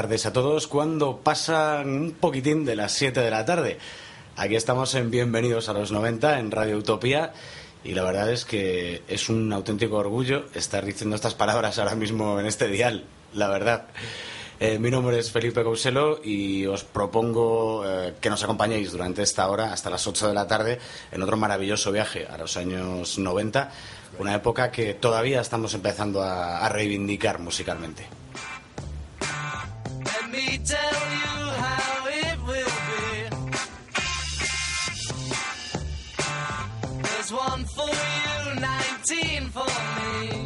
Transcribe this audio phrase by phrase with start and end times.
[0.00, 0.66] tardes a todos.
[0.66, 3.76] Cuando pasan un poquitín de las 7 de la tarde.
[4.34, 7.34] Aquí estamos en Bienvenidos a los 90 en Radio Utopía.
[7.84, 12.40] Y la verdad es que es un auténtico orgullo estar diciendo estas palabras ahora mismo
[12.40, 13.88] en este dial, la verdad.
[14.58, 19.50] Eh, mi nombre es Felipe Couselo y os propongo eh, que nos acompañéis durante esta
[19.50, 20.78] hora hasta las 8 de la tarde
[21.12, 23.70] en otro maravilloso viaje a los años 90,
[24.18, 28.19] una época que todavía estamos empezando a, a reivindicar musicalmente.
[37.80, 40.39] For you, 19 for me.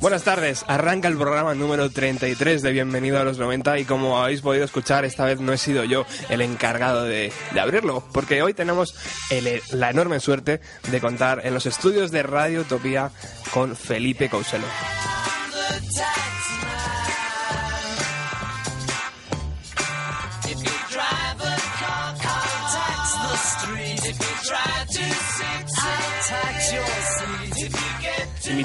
[0.00, 4.40] Buenas tardes, arranca el programa número 33 de Bienvenido a los 90 y como habéis
[4.40, 8.54] podido escuchar, esta vez no he sido yo el encargado de, de abrirlo, porque hoy
[8.54, 8.94] tenemos
[9.30, 10.60] el- la enorme suerte
[10.90, 13.10] de contar en los estudios de Radio Utopía
[13.52, 14.64] con Felipe Couselo.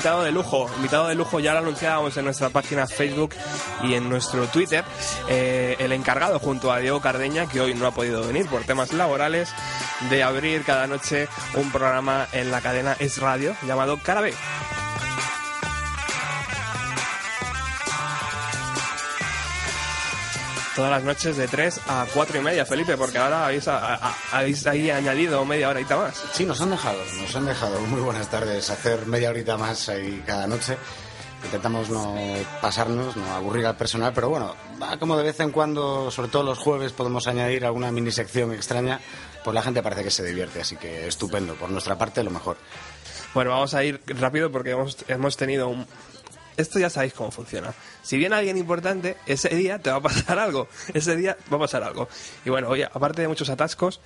[0.05, 3.33] Invitado de lujo, invitado de lujo, ya lo anunciábamos en nuestra página Facebook
[3.81, 4.85] y en nuestro Twitter,
[5.27, 8.94] eh, el encargado junto a Diego Cardeña, que hoy no ha podido venir por temas
[8.94, 9.49] laborales,
[10.11, 14.31] de abrir cada noche un programa en la cadena Es Radio llamado Cara B.
[20.75, 24.16] Todas las noches de 3 a 4 y media, Felipe, porque ahora habéis, a- a-
[24.34, 26.22] habéis ahí añadido media horita más.
[26.34, 27.80] Sí, nos han dejado, nos han dejado.
[27.81, 28.69] Muy buenas tardes.
[28.69, 30.75] Hacer media horita más ahí cada noche.
[31.46, 32.16] Intentamos no
[32.62, 34.53] pasarnos, no aburrir al personal, pero bueno,
[35.00, 39.00] como de vez en cuando, sobre todo los jueves, podemos añadir alguna mini sección extraña,
[39.44, 41.53] pues la gente parece que se divierte, así que estupendo.
[41.56, 42.57] Por nuestra parte, lo mejor.
[43.34, 45.86] Bueno, vamos a ir rápido porque hemos, hemos tenido un...
[46.57, 47.74] Esto ya sabéis cómo funciona.
[48.05, 50.67] Si viene alguien importante, ese día te va a pasar algo.
[50.93, 52.07] Ese día va a pasar algo.
[52.45, 53.99] Y bueno, hoy, aparte de muchos atascos,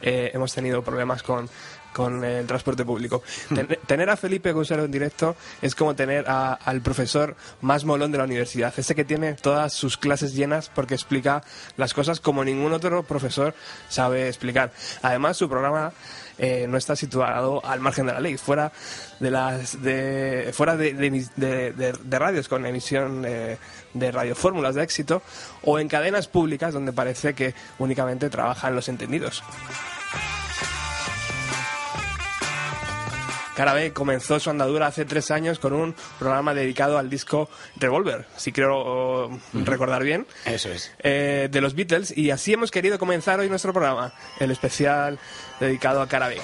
[0.00, 1.50] eh, hemos tenido problemas con,
[1.92, 3.22] con el transporte público.
[3.54, 8.12] Ten- tener a Felipe Gonzalo en directo es como tener a- al profesor más molón
[8.12, 8.72] de la universidad.
[8.76, 11.42] Ese que tiene todas sus clases llenas porque explica
[11.76, 13.54] las cosas como ningún otro profesor
[13.88, 14.72] sabe explicar.
[15.02, 15.92] Además, su programa
[16.38, 18.72] eh, no está situado al margen de la ley, fuera
[19.20, 23.58] de las de fuera de, de de- de- radios con emisión de,
[23.92, 25.22] de radiofórmulas de éxito
[25.62, 29.42] o en cadenas públicas donde parece que únicamente trabajan los entendidos.
[33.62, 38.26] Cara B comenzó su andadura hace tres años con un programa dedicado al disco Revolver,
[38.36, 40.90] si creo recordar bien Eso es.
[40.98, 45.20] eh, de los Beatles y así hemos querido comenzar hoy nuestro programa, el especial
[45.60, 46.40] dedicado a Cara B.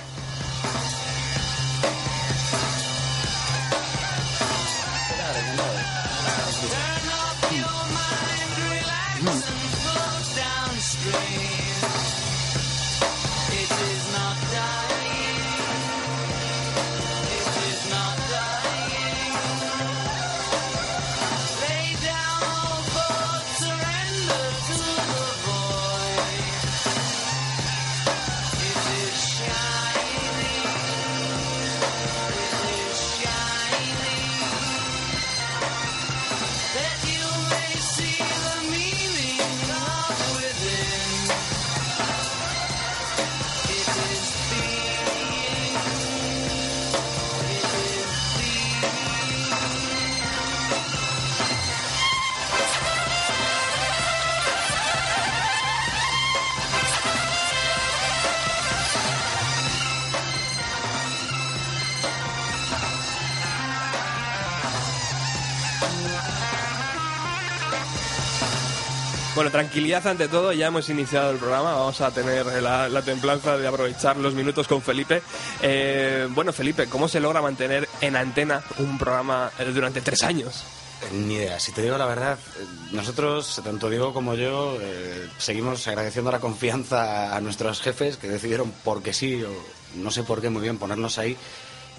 [69.39, 73.57] Bueno, tranquilidad ante todo, ya hemos iniciado el programa, vamos a tener la, la templanza
[73.57, 75.23] de aprovechar los minutos con Felipe.
[75.63, 80.65] Eh, bueno, Felipe, ¿cómo se logra mantener en antena un programa eh, durante tres años?
[81.13, 85.87] Ni idea, si te digo la verdad, eh, nosotros, tanto Diego como yo, eh, seguimos
[85.87, 89.53] agradeciendo la confianza a nuestros jefes que decidieron porque sí, o
[89.95, 91.37] no sé por qué muy bien, ponernos ahí.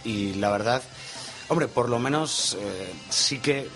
[0.04, 0.82] Y la verdad,
[1.48, 3.70] hombre, por lo menos eh, sí que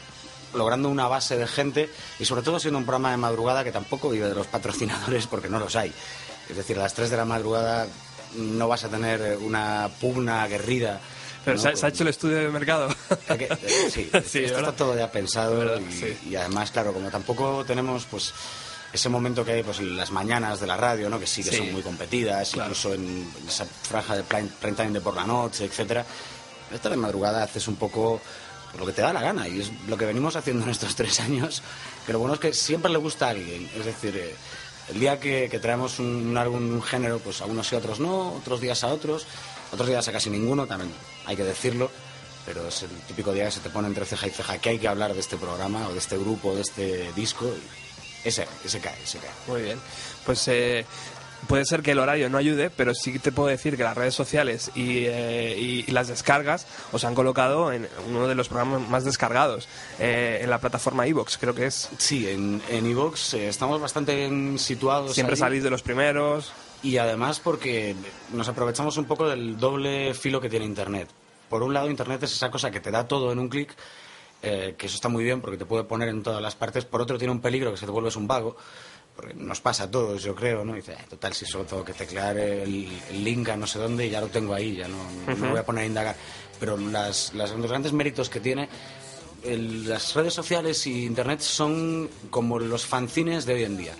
[0.54, 1.90] logrando una base de gente
[2.20, 5.50] y sobre todo siendo un programa de madrugada que tampoco vive de los patrocinadores porque
[5.50, 5.92] no los hay.
[6.50, 7.88] Es decir, a las 3 de la madrugada
[8.36, 11.00] no vas a tener eh, una pugna aguerrida.
[11.46, 11.62] Pero ¿no?
[11.62, 12.88] ¿se, ha- se ha hecho el estudio de mercado.
[13.28, 14.60] Que- eh, sí, Sí, esto ¿verdad?
[14.60, 15.80] está todo ya pensado ¿Verdad?
[15.90, 16.18] y, Sí.
[16.30, 18.34] y además, claro, como tampoco tenemos pues
[18.94, 21.20] ese momento que hay pues en las mañanas de la radio, ¿no?
[21.20, 21.58] que sí que Sí.
[21.58, 22.70] son muy competidas, Claro.
[22.70, 26.06] incluso en esa franja de prime time de por la noche, etcétera.
[26.72, 28.22] Esta de madrugada haces un poco
[28.80, 31.20] lo que te da la gana y es lo que venimos haciendo en estos tres
[31.20, 31.62] años,
[32.06, 34.36] que lo bueno es que siempre le gusta a alguien, es decir, eh,
[34.90, 38.00] el día que, traemos un, un álbum, un género, pues a unos y a otros
[38.00, 39.26] no, otros días a otros,
[39.72, 40.92] otros días a casi ninguno, también
[41.26, 41.90] hay que decirlo,
[42.46, 44.80] pero es el típico día que se te pone entre ceja y ceja que hay
[44.80, 48.48] que hablar de este programa o de este grupo, o de este disco, y ese,
[48.64, 49.32] ese cae, ese cae.
[49.48, 49.80] Muy bien.
[50.26, 50.86] Pues eh,
[51.48, 54.14] puede ser que el horario no ayude, pero sí te puedo decir que las redes
[54.16, 58.88] sociales y, eh, y- y las descargas os han colocado en uno de los programas
[58.90, 59.68] más descargados
[60.00, 61.90] eh, en la plataforma iVoox, creo que es.
[61.98, 65.14] Sí, en en iVoox eh, estamos bastante situados.
[65.14, 65.40] Siempre ahí.
[65.40, 66.52] salís de los primeros.
[66.84, 67.96] Y además porque
[68.34, 71.08] nos aprovechamos un poco del doble filo que tiene Internet.
[71.50, 73.74] Por un lado, Internet es esa cosa que te da todo en un clic,
[74.42, 76.84] eh, que eso está muy bien porque te puede poner en todas las partes.
[76.84, 78.58] Por otro, tiene un peligro que se te vuelves un vago,
[79.16, 80.74] porque nos pasa a todos, yo creo, ¿no?
[80.74, 83.78] Y dices, "Eh, total, si solo tengo que teclear el, el link a no sé
[83.80, 86.16] dónde y ya lo tengo ahí, ya no, no me voy a poner a indagar.
[86.60, 88.68] Pero las, las- los grandes méritos que tiene
[89.44, 93.96] el- las redes sociales y internet son como los fanzines de hoy en día.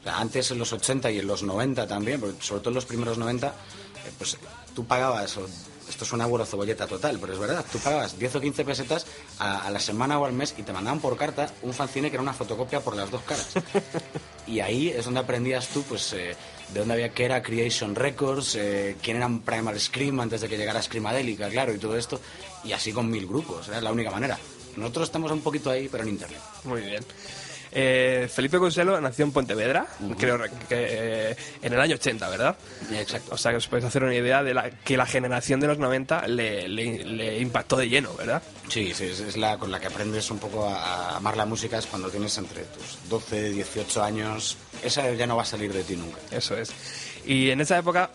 [0.00, 2.84] O sea, antes en los 80 y en los 90 también, sobre todo en los
[2.86, 4.36] primeros 90, eh, pues
[4.74, 5.46] tú pagabas, o-
[5.94, 9.06] esto es una abuelo cebolleta total, pero es verdad, tú pagabas 10 o 15 pesetas
[9.38, 12.16] a, a la semana o al mes y te mandaban por carta un fanzine que
[12.16, 13.48] era una fotocopia por las dos caras.
[14.46, 16.36] Y ahí es donde aprendías tú, pues, eh,
[16.72, 20.58] de dónde había que era Creation Records, eh, quién eran Primal Scream antes de que
[20.58, 22.20] llegara Screamadélica, claro, y todo esto.
[22.62, 24.38] Y así con mil grupos, era la única manera.
[24.76, 26.40] Nosotros estamos un poquito ahí, pero en Internet.
[26.64, 27.04] Muy bien.
[27.76, 29.86] Eh, Felipe Conselo nació en Pontevedra,
[30.16, 32.56] creo que eh, en el año 80, ¿verdad?
[32.92, 33.34] Exacto.
[33.34, 35.78] O sea que os podéis hacer una idea de la, que la generación de los
[35.78, 38.42] 90 le, le- le impactó de lleno, ¿verdad?
[38.68, 41.76] Sí, sí, es, es la con la que aprendes un poco a, amar la música,
[41.78, 44.56] es cuando tienes entre tus 12, 18 años.
[44.82, 46.18] Esa ya no va a salir de ti nunca.
[46.30, 46.72] Eso es.
[47.26, 48.10] Y en esa época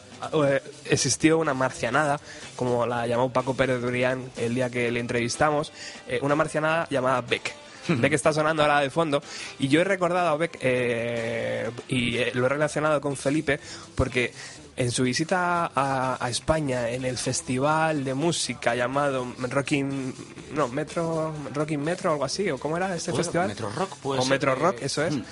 [0.46, 2.20] eh, existió una marcianada,
[2.56, 5.74] como la llamó Paco Pérez Durián el día que le entrevistamos,
[6.08, 7.54] eh, una marcianada llamada Beck.
[7.98, 9.22] Beck está sonando ahora de fondo.
[9.60, 13.60] Y yo he recordado a Beck eh, y eh, lo he relacionado con Felipe
[13.96, 14.34] porque
[14.78, 20.14] en su visita a, a España en el festival de música llamado Rocking
[20.54, 23.98] no Metro Rocking Metro o algo así o cómo era este Puede- festival Metro Rock
[24.06, 25.24] o ser Metro que- Rock eso es Mm.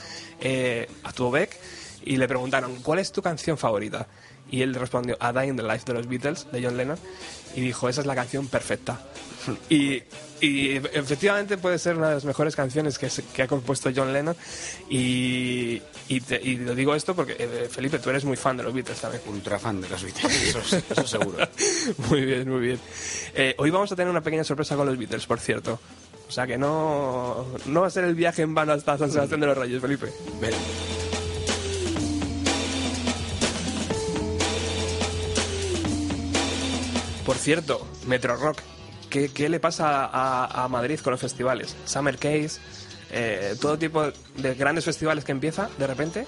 [0.42, 1.58] eh, actuó Beck
[2.04, 4.08] y le preguntaron ¿cuál es tu canción favorita?
[4.52, 6.98] y él respondió A Day in the Life de los Beatles de John Lennon
[7.56, 9.00] y dijo esa es la canción perfecta
[9.70, 10.02] y,
[10.42, 14.12] y efectivamente puede ser una de las mejores canciones que, se- que ha compuesto John
[14.14, 14.36] Lennon
[14.90, 18.64] y, y, te- y lo digo esto porque eh, Felipe tú eres muy fan de
[18.64, 21.38] los Beatles también Ultra fan de los Beatles, eso, es- eso seguro.
[22.10, 22.80] muy bien, muy bien.
[23.34, 25.80] Eh, hoy vamos a tener una pequeña sorpresa con los Beatles, por cierto.
[26.28, 29.40] O sea que no, no va a ser el viaje en vano hasta San Sebastián
[29.40, 30.08] de los Reyes, Felipe.
[37.26, 38.60] Por cierto, Metro Rock,
[39.10, 41.76] ¿qué, qué le pasa a, Madrid con los festivales?
[41.86, 42.60] Summer Case,
[43.12, 44.04] eh, todo tipo
[44.36, 46.28] de grandes festivales que empieza, de repente,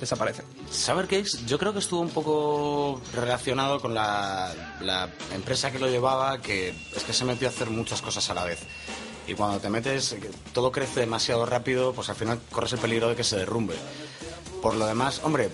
[0.00, 0.44] desaparecen.
[0.70, 4.54] Saber Cakes yo creo que estuvo un poco relacionado con la,
[5.34, 8.44] empresa que lo llevaba, que es que se metió a hacer muchas cosas a la
[8.44, 8.60] vez.
[9.26, 10.16] Y cuando te metes,
[10.54, 13.74] todo crece demasiado rápido, pues al final corres el peligro de que se derrumbe.
[14.62, 15.50] Por lo demás, hombre,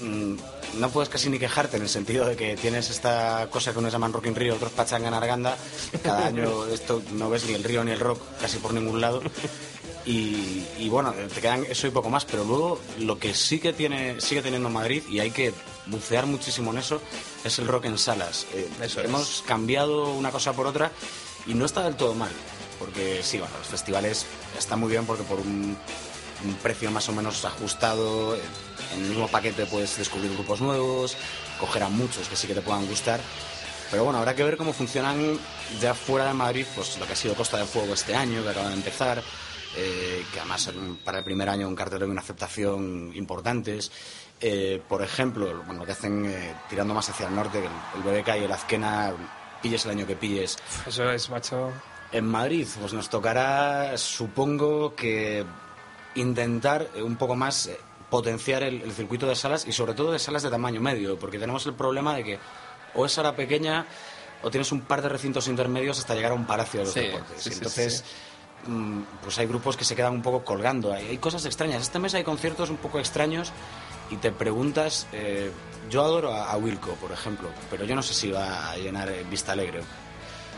[0.00, 0.36] mm,
[0.74, 3.92] no puedes casi ni quejarte en el sentido de que tienes esta cosa que unos
[3.92, 5.56] llaman Rock in Rio, otros Pachanga en Arganda.
[6.02, 9.22] Cada año esto no ves ni el río ni el rock casi por ningún lado.
[10.04, 13.72] Y, y bueno, te quedan eso y poco más, pero luego lo que sí que
[13.72, 15.52] tiene, sigue teniendo Madrid, y hay que
[15.86, 17.00] bucear muchísimo en eso,
[17.42, 18.46] es el rock en salas.
[18.54, 19.06] Eh, Eso es.
[19.06, 20.92] hemos cambiado una cosa por otra
[21.44, 22.30] y no está del todo mal,
[22.78, 25.76] porque sí, bueno, los festivales están muy bien porque por un,
[26.44, 28.40] un precio más o menos ajustado, eh,
[28.92, 31.16] en el mismo paquete puedes descubrir grupos nuevos,
[31.58, 33.20] coger a muchos que sí que te puedan gustar.
[33.90, 35.38] Pero bueno, habrá que ver cómo funcionan
[35.80, 38.50] ya fuera de Madrid, pues lo que ha sido Costa del Fuego este año, que
[38.50, 39.22] acaba de empezar,
[39.76, 40.70] eh, que además
[41.04, 43.92] para el primer año un cartelero y una aceptación importantes.
[44.40, 48.14] Eh, por ejemplo, bueno, lo que hacen eh, tirando más hacia el norte, que el,
[48.14, 49.14] el BBK y el Azquena,
[49.62, 50.58] pilles el año que pilles.
[50.86, 51.72] Eso es, macho.
[52.12, 55.44] En Madrid, pues nos tocará, supongo que
[56.14, 57.78] intentar eh, un poco más eh,
[58.16, 61.38] potenciar el, el circuito de salas y sobre todo de salas de tamaño medio, porque
[61.38, 62.38] tenemos el problema de que
[62.94, 63.84] o es sala pequeña
[64.42, 67.00] o tienes un par de recintos intermedios hasta llegar a un palacio de los Sí,
[67.00, 67.42] deportes.
[67.42, 68.04] sí, sí, Entonces,
[68.66, 70.92] mm, pues hay grupos que se quedan un poco colgando.
[70.94, 71.82] Hay, hay cosas extrañas.
[71.82, 73.52] Este mes hay conciertos un poco extraños
[74.10, 75.50] y te preguntas, eh,
[75.90, 79.08] yo adoro a, a Wilco, por ejemplo, pero yo no sé si va a llenar
[79.10, 79.80] eh, Vista Alegre.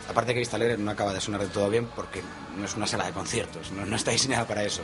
[0.08, 2.22] Aparte que Vista Alegre no acaba de sonar de todo bien porque
[2.56, 4.82] no es una sala de conciertos, no, no está diseñada para eso.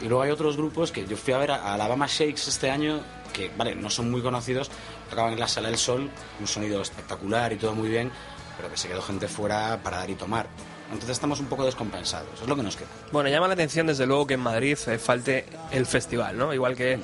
[0.00, 3.00] Y luego hay otros grupos que yo fui a ver a Alabama Shakes este año,
[3.32, 4.70] que, vale, no son muy conocidos,
[5.10, 6.10] tocaban en la Sala del Sol,
[6.40, 8.10] un sonido espectacular y todo muy bien,
[8.56, 10.46] pero que se quedó gente fuera para dar y tomar.
[10.86, 12.88] Entonces estamos un poco descompensados, es lo que nos queda.
[13.10, 16.52] Bueno, llama la atención desde luego que en Madrid eh, falte el festival, ¿no?
[16.52, 17.00] Igual que,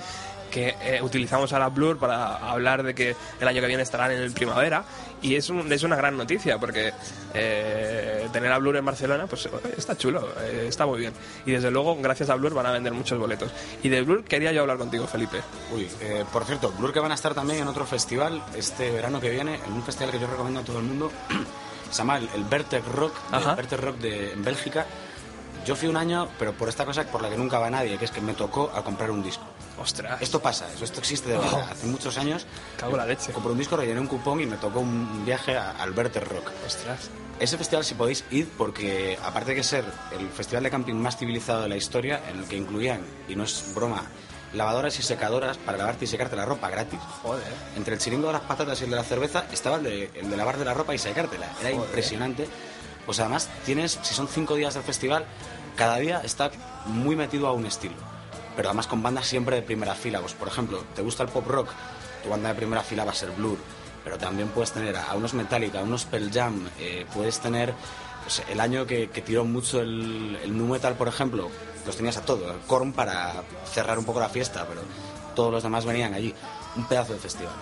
[0.51, 4.11] que eh, utilizamos a la Blur para hablar de que el año que viene estarán
[4.13, 4.85] en el primavera
[5.23, 6.93] y es, un- es una gran noticia porque
[7.35, 11.13] eh, tener a Blur en Barcelona pues está chulo, eh, está muy bien
[11.47, 13.51] y desde luego gracias a Blur van a vender muchos boletos
[13.83, 15.41] y de Blur quería yo hablar contigo Felipe
[15.75, 19.21] Uy, eh, por cierto, Blur que van a estar también en otro festival este verano
[19.21, 21.11] que viene, en un festival que yo recomiendo a todo el mundo,
[21.91, 23.57] se llama el, el Vertec Rock, el.
[23.57, 24.87] Vertec Rock de en Bélgica.
[25.67, 28.07] Yo fui un año, pero por esta cosa por la que nunca va nadie, que
[28.07, 29.45] es que me tocó a comprar un disco.
[29.81, 31.69] Ostras, Esto pasa, eso, esto existe de verdad.
[31.71, 32.47] Hace muchos años
[32.79, 35.73] cago la leche compré un disco, rellené un cupón y me tocó un viaje a-
[35.73, 36.51] al Vertec Rock.
[36.67, 41.17] ostras Ese festival si podéis ir porque aparte de ser el festival de camping más
[41.17, 44.03] civilizado de la historia, en el que incluían, y no es broma,
[44.53, 46.99] lavadoras y secadoras para lavarte y secarte la ropa gratis.
[47.23, 47.43] joder
[47.77, 50.29] Entre el chiringo de las patatas y el de la cerveza estaba el de, el
[50.29, 51.47] de lavarte la ropa y secártela.
[51.61, 52.47] Era impresionante.
[53.07, 55.25] Pues además tienes, si son cinco días del festival,
[55.77, 56.51] cada día está
[56.87, 57.95] muy metido a un estilo.
[58.57, 60.21] Pero además con bandas siempre de primera fila.
[60.21, 61.69] Pues por ejemplo, ¿te gusta el pop rock?
[62.23, 63.59] Tu banda de primera fila va a ser Blur.
[64.05, 67.75] Pero también puedes tener a unos Metallica, a unos Pearl Jam, eh, puedes tener
[68.23, 71.51] pues, el año que, tiró mucho el, el nu metal, por ejemplo,
[71.87, 72.57] los tenías a todos.
[72.67, 74.83] Korn para cerrar un poco la fiesta, pero
[75.35, 76.35] todos los demás venían allí.
[76.77, 77.55] Un pedazo de festival.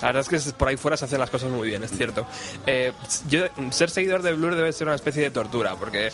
[0.00, 2.26] La verdad es que por ahí fuera se hacen las cosas muy bien, es cierto.
[2.66, 2.92] Eh,
[3.28, 6.10] yo, ser seguidor de Blur debe ser una especie de tortura, porque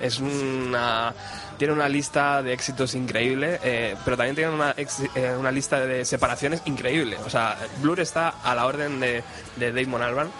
[0.00, 1.14] es una
[1.58, 5.80] tiene una lista de éxitos increíble, eh, pero también tiene una, ex- eh, una lista
[5.80, 7.16] de separaciones increíble.
[7.24, 9.22] O sea, Blur está a la orden de,
[9.56, 10.30] de Damon Albarn.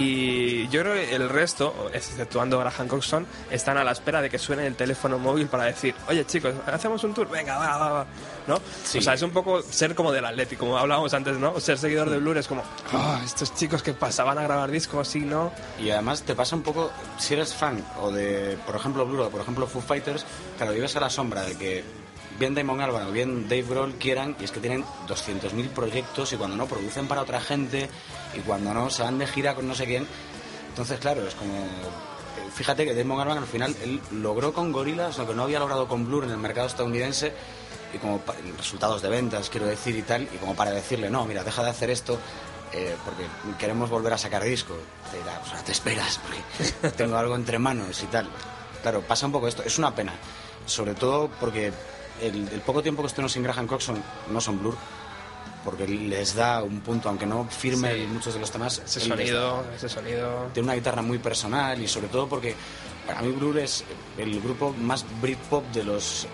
[0.00, 4.38] Y yo creo que el resto, exceptuando Graham Coxon, están a la espera de que
[4.38, 8.06] suene el teléfono móvil para decir, oye chicos, hacemos un tour, venga, va, va, va.
[8.46, 8.58] ¿No?
[8.82, 8.98] Sí.
[8.98, 11.60] O sea, es un poco ser como del Atlético, como hablábamos antes, ¿no?
[11.60, 15.20] Ser seguidor de Blur es como, "Ah, estos chicos que pasaban a grabar discos, sí,
[15.20, 15.52] ¿no?
[15.78, 19.30] Y además te pasa un poco, si eres fan o de, por ejemplo, Blur o
[19.30, 20.24] por ejemplo Foo Fighters,
[20.56, 21.84] claro, vives a la sombra de que
[22.40, 26.36] bien Damon Albarn o bien Dave Grohl quieran, y es que tienen 200.000 proyectos y
[26.36, 27.88] cuando no producen para otra gente
[28.34, 30.06] y cuando no se van de gira con no sé quién.
[30.70, 31.52] Entonces, claro, es como...
[31.54, 35.60] eh, Fíjate que Damon Albarn al final él logró con Gorillaz lo que no había
[35.60, 37.32] logrado con Blur en el mercado estadounidense
[37.94, 38.22] y como
[38.56, 41.70] resultados de ventas, quiero decir, y tal, y como para decirle, no, mira, deja de
[41.70, 42.18] hacer esto
[42.72, 43.24] eh, porque
[43.58, 44.74] queremos volver a sacar disco.
[45.10, 48.28] Te dirá, pues ahora te esperas, porque tengo algo entre manos y tal.
[48.80, 49.62] Claro, pasa un poco esto.
[49.62, 50.14] Es una pena,
[50.66, 51.72] sobre todo porque
[52.22, 54.76] el, el poco tiempo que estuvimos sin Graham Coxon no son Blur,
[55.64, 58.06] porque les da un punto, aunque no firme Sí.
[58.06, 58.78] muchos de los temas.
[58.78, 60.48] Ese sonido, ese sonido...
[60.54, 62.54] Tiene una guitarra muy personal y sobre todo porque
[63.06, 63.84] para mí Blur es
[64.16, 66.26] el grupo más Britpop de los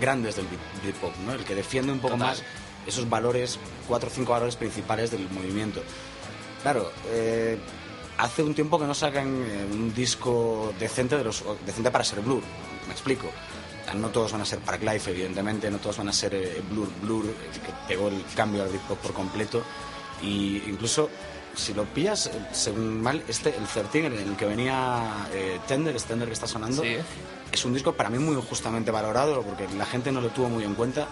[0.00, 1.34] grandes del Brit- Britpop, ¿no?
[1.34, 2.28] El que defiende un poco Total.
[2.30, 2.42] más
[2.86, 5.80] esos valores, cuatro o cinco valores principales del movimiento.
[6.62, 7.56] Claro, eh,
[8.18, 12.20] hace un tiempo que no sacan eh, un disco decente, de los, decente para ser
[12.20, 12.42] Blur,
[12.86, 13.28] me explico.
[13.94, 16.88] No todos van a ser Park Life, evidentemente, no todos van a ser eh, Blur,
[17.02, 17.32] Blur, eh,
[17.64, 19.62] que pegó el cambio al Britpop por completo.
[20.22, 21.10] Y incluso,
[21.54, 25.94] si lo pillas, eh, según mal, este, el 13 en el que venía eh, Tender,
[25.94, 26.96] este Tender que está sonando, Sí.
[27.52, 30.64] es un disco para mí muy justamente valorado, porque la gente no lo tuvo muy
[30.64, 31.06] en cuenta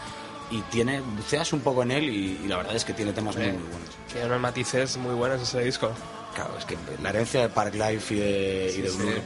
[0.50, 3.37] y tiene, buceas un poco en él y, y la verdad es que tiene temas
[3.37, 3.88] muy, muy buenos.
[4.11, 5.91] Tiene unos matices muy buenos ese disco.
[6.35, 9.21] Claro, es que la herencia de Park Life y de, y de Sí, Blur sí.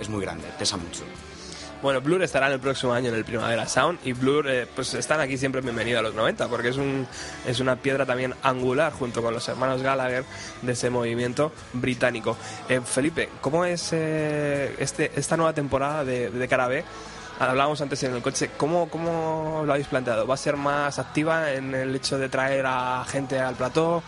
[0.00, 1.02] es muy grande, pesa mucho.
[1.82, 5.20] Bueno, Blur estará el próximo año en el Primavera Sound y Blur eh, pues están
[5.20, 7.06] aquí siempre bienvenidos a los 90 porque es, un,
[7.46, 10.24] es una piedra también angular junto con los hermanos Gallagher
[10.62, 12.38] de ese movimiento británico.
[12.70, 16.82] Eh, Felipe, ¿cómo es eh, este, esta nueva temporada de, de Cara B?
[17.38, 20.26] Hablábamos antes en el coche, ¿cómo, ¿cómo lo habéis planteado?
[20.26, 24.02] ¿Va a ser más activa en el hecho de traer a gente al plató?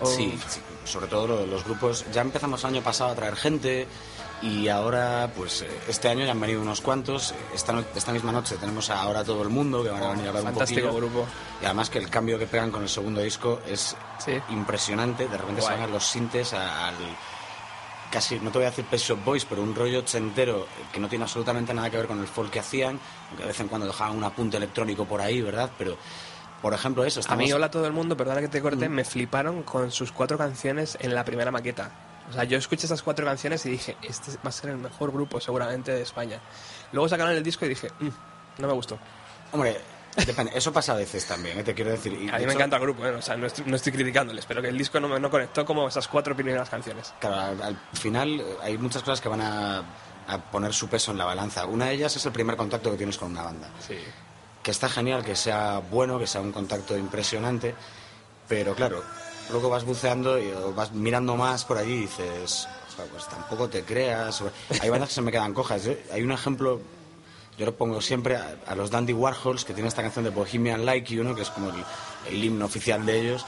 [0.00, 0.38] O- Sí,
[0.84, 2.04] sobre todo los grupos.
[2.12, 3.88] Ya empezamos el año pasado a traer gente
[4.42, 7.34] y ahora, pues eh, este año ya han venido unos cuantos.
[7.54, 10.28] Esta, no- esta misma noche tenemos a ahora todo el mundo que van a venir
[10.28, 10.92] a ver un poquillo.
[10.94, 11.26] grupo.
[11.62, 14.32] Y además que el cambio que pegan con el segundo disco es Sí.
[14.50, 15.26] impresionante.
[15.28, 15.80] De repente se Guay.
[15.80, 16.94] van los sintes a- al
[18.10, 21.08] casi, no te voy a decir Pet Shop Boys, pero un rollo ochentero que no
[21.08, 23.86] tiene absolutamente nada que ver con el folk que hacían, aunque de vez en cuando
[23.86, 25.70] dejaban un apunte electrónico por ahí, ¿verdad?
[25.76, 25.96] Pero,
[26.62, 27.44] por ejemplo, eso, A estamos...
[27.44, 28.62] mí, hola a todo el mundo, perdona que te Mm.
[28.62, 31.90] corte, me fliparon con sus cuatro canciones en la primera maqueta.
[32.30, 35.12] O sea, yo escuché esas cuatro canciones y dije, este va a ser el mejor
[35.12, 36.40] grupo seguramente de España.
[36.92, 38.08] Luego sacaron el disco y dije, "Mm,
[38.58, 38.98] no me gustó.
[39.52, 39.76] Hombre,
[40.26, 41.62] depende, eso pasa a veces también, ¿eh?
[41.62, 42.12] te quiero decir.
[42.14, 43.10] Y, A de mí me encanta el grupo, ¿eh?
[43.10, 45.64] o sea, no estoy, no estoy criticándoles, pero que el disco no, me, no conectó
[45.64, 47.12] como esas cuatro primeras canciones.
[47.20, 49.78] Claro, al, al final eh, hay muchas cosas que van a,
[50.26, 51.64] a poner su peso en la balanza.
[51.66, 53.68] Una de ellas es el primer contacto que tienes con una banda.
[53.86, 53.98] Sí.
[54.62, 57.72] que está genial, que sea bueno, que sea un contacto impresionante,
[58.48, 59.04] pero claro,
[59.50, 63.82] luego vas buceando y vas mirando más por allí y dices, "Joder, pues tampoco te
[63.84, 64.42] creas.
[64.80, 65.84] Hay bandas que se me quedan cojas.
[65.84, 66.80] Yo- hay un ejemplo,
[67.58, 70.84] yo lo pongo siempre a, a los Dandy Warhols, que tienen esta canción de Bohemian
[70.84, 71.34] Like You, ¿no?
[71.34, 71.84] que es como el,
[72.28, 73.44] el himno oficial de ellos.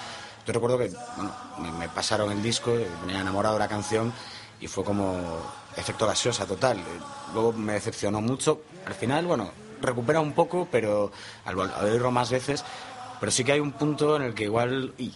[0.47, 2.75] Yo recuerdo que bueno, me, me pasaron el disco,
[3.07, 4.13] me he enamorado de la canción
[4.61, 5.41] y fue como
[5.77, 6.79] efecto gaseosa total.
[7.35, 8.63] Luego me decepcionó mucho.
[8.87, 9.51] Al final, bueno,
[9.83, 11.13] recupera un poco, pero
[11.45, 12.65] al, al oírlo más veces,
[13.21, 14.95] pero sí que hay un punto en el que igual...
[14.97, 15.13] y,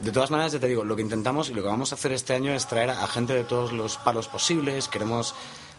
[0.00, 2.12] de todas maneras, ya te digo, lo que intentamos y lo que vamos a hacer
[2.12, 4.88] este año es traer a gente de todos los palos posibles.
[4.88, 5.34] Queremos,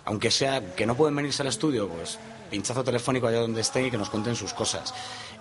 [0.06, 3.92] aunque sea que no pueden venirse al estudio, pues pinchazo telefónico allá donde estén y
[3.92, 4.94] que nos cuenten sus cosas.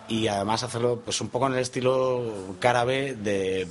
[0.08, 3.68] Y además hacerlo pues un poco en el estilo cara B de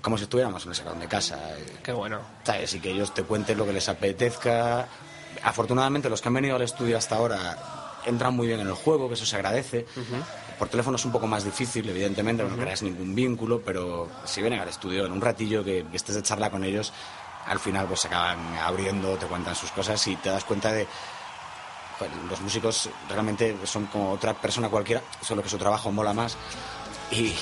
[0.00, 1.38] como si estuviéramos en el salón de casa.
[1.82, 2.20] Qué bueno.
[2.44, 2.74] ¿sabes?
[2.74, 4.86] Y que ellos te cuenten lo que les apetezca.
[5.42, 9.08] Afortunadamente, los que han venido al estudio hasta ahora entran muy bien en el juego,
[9.08, 9.86] que eso se agradece.
[10.58, 14.60] Por teléfono es un poco más difícil, evidentemente, no creas ningún vínculo, pero si vienen
[14.60, 16.92] al estudio en un ratillo que, que estés de charla con ellos,
[17.46, 20.86] al final pues se acaban abriendo, te cuentan sus cosas y te das cuenta de.
[21.98, 26.36] joder, los músicos realmente son como otra persona cualquiera, solo que su trabajo mola más.
[27.14, 27.34] Y,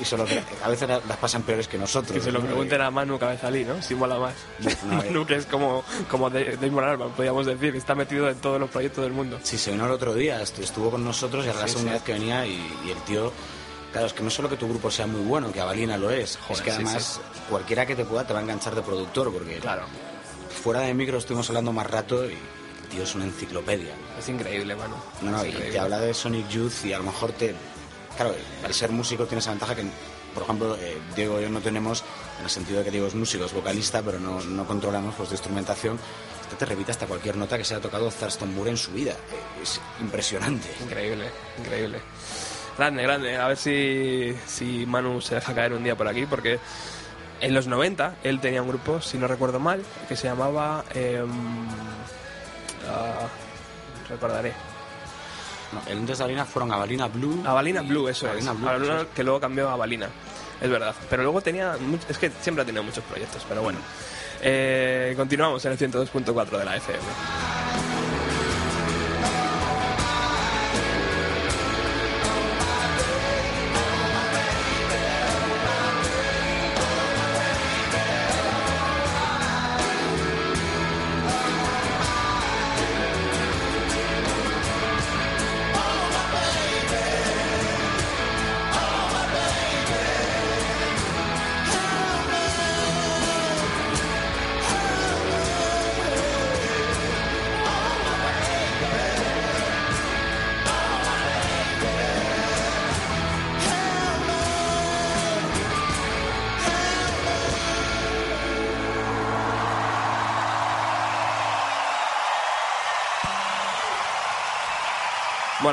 [0.00, 2.12] y solo que a veces la- las pasan peores que nosotros.
[2.12, 2.46] Que se lo ¿no?
[2.46, 3.80] pregunten a Manu Cabezalí, ¿no?
[3.82, 4.34] Si mola más.
[4.86, 5.06] No, eh.
[5.08, 6.56] Manu, que es como, como Dave
[7.16, 9.38] podríamos decir, que está metido en todos los proyectos del mundo.
[9.42, 11.94] Sí, se vino el otro día, estu- estuvo con nosotros y era la segunda sí.
[11.94, 12.52] vez que venía y,
[12.86, 13.32] y el tío...
[13.92, 16.36] Claro, es que no solo que tu grupo sea muy bueno, que Avalina lo es,
[16.36, 19.32] Joder, es que sí, además cualquiera que te pueda te va a enganchar de productor,
[19.32, 19.84] porque Claro.
[20.62, 23.94] fuera de micro estuvimos hablando más rato y el tío es una enciclopedia.
[24.18, 24.96] Es increíble, Manu.
[25.22, 27.54] No, no, y te habla de Sonic Youth y a lo mejor te...
[28.16, 29.84] Claro, al ser músico tienes esa ventaja que,
[30.32, 32.02] por ejemplo, eh, Diego y yo no tenemos,
[32.38, 35.28] en el sentido de que Diego es músico, es vocalista, pero no, no controlamos pues,
[35.28, 35.98] de instrumentación.
[36.40, 39.14] Este te repite hasta cualquier nota que se haya tocado Thurston en su vida.
[39.62, 40.68] Es impresionante.
[40.82, 42.00] Increíble, increíble.
[42.78, 43.36] Grande, grande.
[43.36, 46.58] A ver si, si Manu se deja caer un día por aquí, porque
[47.40, 50.84] en los 90 él tenía un grupo, si no recuerdo mal, que se llamaba...
[50.94, 51.28] em,
[52.88, 53.28] ah,
[54.08, 54.52] recordaré.
[55.72, 57.42] No, el antes de Avalina fueron Avalina Blue.
[57.46, 58.58] Avalina y- Blue, eso Avalina es.
[58.58, 59.06] Blue, Avalina, es.
[59.14, 60.08] que luego cambió a Avalina.
[60.60, 60.94] Es verdad.
[61.10, 61.76] Pero luego tenía...
[62.08, 63.78] Es que siempre ha tenido muchos proyectos, pero bueno.
[64.42, 66.98] Eh, continuamos en el 102.4 de la FM.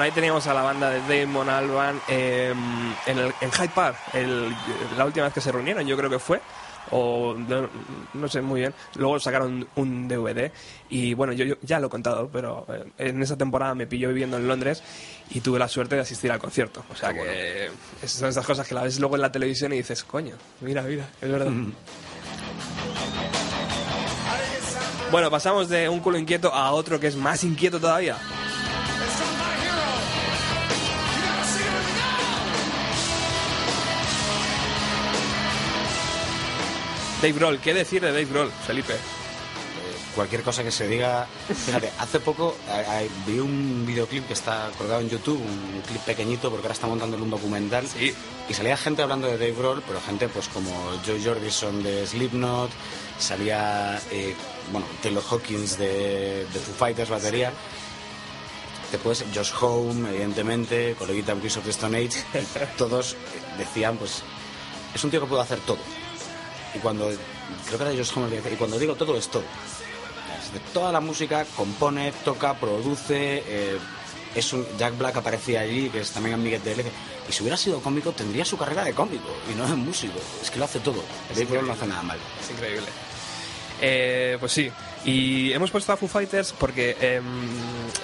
[0.04, 2.54] Ahí teníamos a la banda de Damon Alban eh,
[3.06, 4.54] en, el, en Hyde Park, el-
[4.98, 6.39] la última vez que se reunieron, yo creo que fue,
[6.92, 7.68] o no,
[8.13, 8.74] no sé muy bien.
[8.96, 10.52] Luego sacaron un DVD
[10.89, 14.10] y bueno, yo, yo ya lo he contado, pero eh, en esa temporada me pilló
[14.10, 14.84] viviendo en Londres
[15.32, 16.84] y tuve la suerte de asistir al concierto.
[16.92, 17.70] O sea que
[18.02, 20.82] esas son esas cosas que la ves luego en la televisión y dices, coño, mira,
[20.84, 21.52] mira, es verdad.
[25.12, 28.18] Bueno, pasamos de un culo inquieto a otro que es más inquieto todavía.
[37.23, 38.95] Dave Grohl, ¿qué decir de Dave Grohl, Felipe?
[40.13, 41.25] cualquier cosa que se diga.
[41.47, 46.01] Fíjate, hace poco eh, eh, vi un videoclip que está colgado en YouTube, un clip
[46.01, 47.88] pequeñito, porque ahora está montando un documental.
[47.88, 48.13] Sí.
[48.49, 50.69] Y salía gente hablando de Dave Grohl, pero gente pues como
[51.07, 52.69] Joe Jordison de Slipknot,
[53.17, 54.36] salía, eh,
[54.73, 57.53] bueno, Taylor Hawkins de, de Foo Fighters, batería.
[58.91, 62.21] Después Josh Home, evidentemente, coleguita Chris of the Stone Age,
[62.77, 63.15] todos
[63.57, 64.23] decían, pues,
[64.93, 65.79] es un tío que puede hacer todo.
[66.75, 67.09] Y cuando,
[67.67, 69.43] creo que era Josh Home el decía, y cuando digo todo es todo.
[70.53, 73.77] De toda la música, compone, toca, produce, eh,
[74.36, 76.88] es un, Jack Black aparecía allí, que es también amiguete de él,
[77.27, 80.19] y si hubiera sido cómico tendría su carrera de cómico, y no de músico.
[80.41, 81.03] Es que lo hace todo.
[81.29, 82.17] Dave Grohl no hace nada mal.
[82.41, 82.88] Es increíble.
[83.81, 84.71] Eh, pues sí,
[85.05, 87.23] y hemos puesto a Foo Fighters porque em,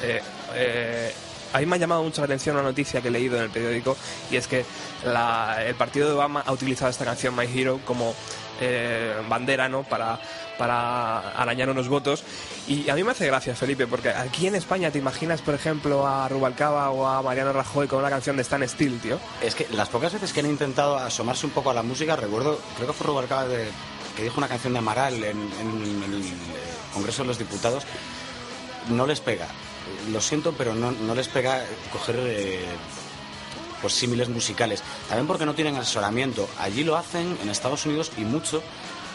[0.02, 0.22] eh,
[0.56, 1.14] eh,
[1.54, 3.50] a mí me ha llamado mucho la atención una noticia que he leído en el
[3.50, 3.96] periódico
[4.30, 4.66] y es que
[5.06, 8.14] la- el partido de Obama ha utilizado esta canción My Hero como
[8.60, 9.84] eh, bandera ¿no?
[9.84, 10.20] para,
[10.58, 12.24] para arañar unos votos
[12.68, 16.08] y a mí me hace gracia Felipe porque aquí en España te imaginas por ejemplo
[16.08, 19.68] a Rubalcaba o a Mariano Rajoy con una canción de Stan Steel tío Es que
[19.72, 22.94] las pocas veces que han intentado asomarse un poco a la música, recuerdo, creo que
[22.94, 23.48] fue Rubalcaba
[24.20, 26.24] que dijo una canción de Amaral en, el
[26.94, 27.86] Congreso de los Diputados,
[28.90, 29.48] no les pega.
[30.12, 32.66] Lo siento, pero no, no les pega coger eh,
[33.82, 34.84] pues símiles musicales.
[35.08, 36.48] También porque no tienen asesoramiento.
[36.60, 38.62] Allí lo hacen en Estados Unidos y mucho.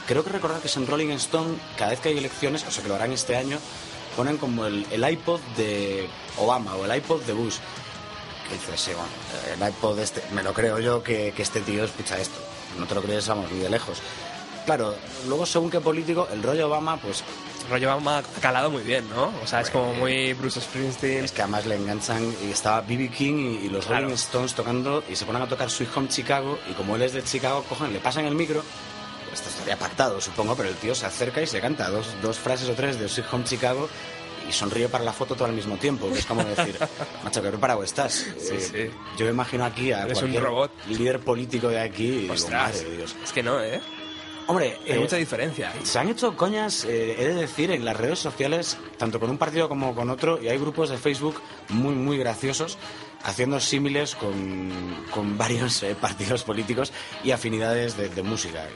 [0.07, 2.83] Creo que recordar que es en Rolling Stone, cada vez que hay elecciones, o sea
[2.83, 3.59] que lo harán este año,
[4.17, 7.57] ponen como el, iPod de Obama o el iPod de Bush.
[8.49, 9.09] Que dices, sí, bueno,
[9.55, 12.39] el iPod este, me lo creo yo que, este tío escucha esto.
[12.79, 13.99] No te lo crees, vamos, ni de lejos.
[14.67, 14.95] Claro,
[15.27, 17.23] luego según qué político, el rollo Obama, pues
[17.71, 19.33] rollo ha calado muy bien ¿no?
[19.43, 23.11] o sea es como muy Bruce Springsteen es que además le enganchan y estaba B.B.
[23.11, 24.03] King y, y los Claro.
[24.03, 27.13] Rolling Stones tocando y se ponen a tocar Sweet Home Chicago y como él es
[27.13, 28.63] de Chicago, cogen, le pasan el micro.
[29.33, 32.69] Esto estaría pactado, supongo, pero el tío se acerca y se canta dos, dos frases
[32.69, 33.89] o tres de Sweet Home Chicago
[34.49, 36.09] y sonríe para la foto todo al mismo tiempo.
[36.13, 36.79] que es como decir,
[37.25, 38.13] macho, qué preparado estás.
[38.13, 38.61] Sí, Eh,
[38.93, 38.97] sí.
[39.19, 40.71] Yo me imagino aquí a Eres un cualquier robot.
[40.89, 43.17] líder político de aquí y digo, Ostras, madre de Dios.
[43.25, 43.81] es que no, ¿eh?
[44.47, 45.73] Hombre, Hay eh, mucha diferencia.
[45.83, 49.39] se han hecho coñas, eh, he de decir, en las redes sociales, tanto con un
[49.39, 52.77] partido como con otro, y hay grupos de Facebook muy, muy graciosos,
[53.23, 54.71] haciendo símiles con,
[55.11, 58.67] con varios eh, partidos políticos y afinidades de, de música.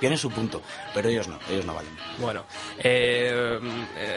[0.00, 0.62] Tiene su punto,
[0.94, 1.90] pero ellos no, ellos no valen.
[2.18, 2.44] Bueno,
[2.78, 3.58] eh,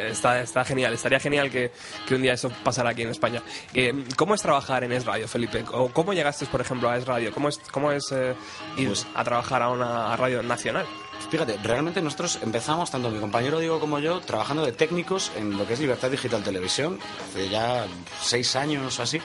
[0.10, 1.72] está, está genial, estaría genial que,
[2.08, 3.42] que un día eso pasara aquí en España.
[3.74, 5.64] Eh, ¿Cómo es trabajar en Es Radio, Felipe?
[5.72, 7.32] ¿O cómo llegaste, por ejemplo, a Es Radio?
[7.34, 8.36] ¿Cómo es, cómo es eh,
[8.78, 10.86] ir Pues- a trabajar a una radio nacional?
[11.30, 15.68] Fíjate, realmente nosotros empezamos, tanto mi compañero Diego como yo, trabajando de técnicos en lo
[15.68, 17.86] que es Libertad Digital Televisión, hace ya
[18.22, 19.22] seis años o así.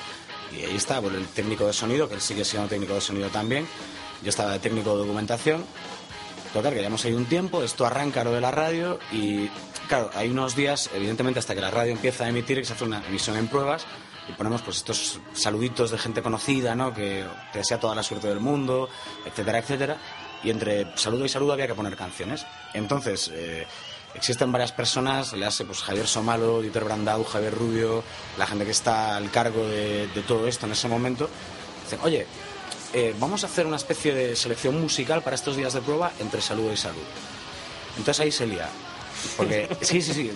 [0.52, 3.28] Y ahí está, bueno, el técnico de sonido, que él sigue siendo técnico de sonido
[3.28, 3.66] también.
[4.22, 5.64] Yo estaba de técnico de documentación.
[6.52, 9.48] Total, que llevamos ahí un tiempo, esto arranca lo de la radio y,
[9.88, 12.84] claro, hay unos días, evidentemente, hasta que la radio empieza a emitir, que se hace
[12.84, 13.86] una emisión en pruebas
[14.28, 16.92] y ponemos pues estos saluditos de gente conocida, ¿no?
[16.92, 18.88] Que te desea toda la suerte del mundo,
[19.24, 19.96] etcétera, etcétera.
[20.42, 22.44] Y entre saludo y saludo había que poner canciones.
[22.74, 23.66] Entonces, eh,
[24.14, 28.02] existen varias personas, le hace pues Javier Somalo, Dieter Brandau, Javier Rubio,
[28.38, 31.28] la gente que está al cargo de, de todo esto en ese momento,
[31.84, 32.26] dicen, oye,
[32.96, 36.40] eh, vamos a hacer una especie de selección musical para estos días de prueba entre
[36.40, 37.04] saludo y saludo.
[37.98, 38.70] Entonces ahí se lía.
[39.36, 40.30] Porque, sí, sí, sí.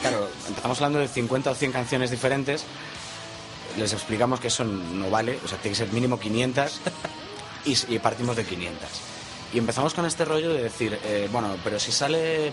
[0.00, 2.64] Claro, empezamos hablando de 50 o 100 canciones diferentes.
[3.76, 6.80] Les explicamos que eso no vale, o sea, tiene que ser mínimo 500
[7.66, 8.88] y, y partimos de 500.
[9.52, 12.50] Y empezamos con este rollo de decir, eh, bueno, pero si sale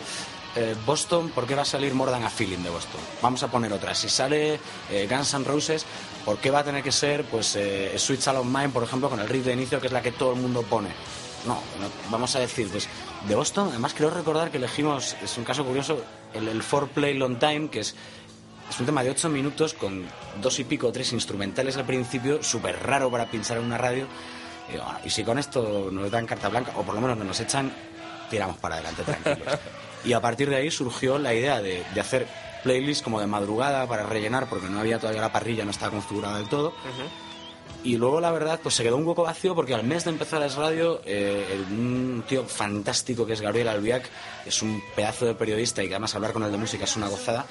[0.58, 3.02] eh, Boston, ¿por qué va a salir More Than a Feeling de Boston?
[3.22, 3.94] Vamos a poner otra.
[3.96, 5.86] Si sale eh, Guns N' Roses,
[6.26, 9.28] ¿por qué va a tener que ser pues eh, Sweet Child por ejemplo, con el
[9.28, 10.90] riff de inicio, que es la que todo el mundo pone?
[11.46, 11.62] No,
[12.10, 12.90] vamos a decir, pues
[13.28, 17.14] de Boston, además creo recordar que elegimos, es un caso curioso, el, el Four Play
[17.14, 17.96] Long Time, que es
[18.70, 20.06] es un tema de ocho minutos con
[20.42, 24.08] dos y pico, tres instrumentales al principio, súper raro para pinchar en una radio.
[25.06, 27.72] Y, si con esto nos dan carta blanca, o por lo menos no nos echan,
[28.30, 29.60] tiramos para adelante tranquilos.
[30.06, 32.28] y a partir de ahí surgió la idea de, de hacer
[32.64, 36.38] playlists como de madrugada para rellenar, porque no había todavía la parrilla, no estaba configurada
[36.38, 36.74] del todo.
[37.84, 40.42] Y luego, la verdad, pues se quedó un hueco vacío porque al mes de empezar
[40.42, 44.10] Es Radio, eh, el- un tío fantástico que es Gabriel Albiac,
[44.46, 47.08] es un pedazo de periodista y que además hablar con él de música es una
[47.08, 47.46] gozada,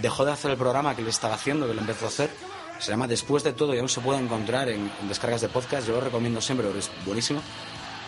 [0.00, 2.30] dejó de hacer el programa que le estaba haciendo, que lo empezó a hacer.
[2.78, 5.86] Se llama Después de todo y aún se puede encontrar en, en descargas de podcast.
[5.86, 7.42] Yo lo recomiendo siempre porque es buenísimo.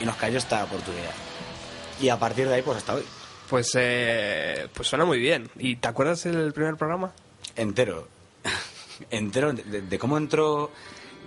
[0.01, 1.11] Y nos cayó esta oportunidad.
[2.01, 3.05] Y a partir de ahí, pues hasta hoy.
[3.53, 5.51] Pues, eh, pues suena muy bien.
[5.59, 7.13] ¿Y te acuerdas el primer programa?
[7.55, 8.09] Entero.
[9.11, 10.71] Entero de, cómo entró.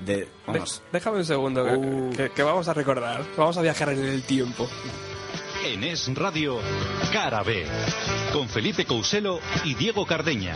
[0.03, 0.81] De, vamos.
[0.91, 2.09] De- déjame un segundo, que- Uh.
[2.17, 3.23] que, que vamos a recordar.
[3.37, 4.67] Vamos a viajar en el tiempo.
[5.65, 6.57] En Es Radio,
[7.13, 7.63] Cara B,
[8.33, 10.55] con Felipe Couselo y Diego Cardeña.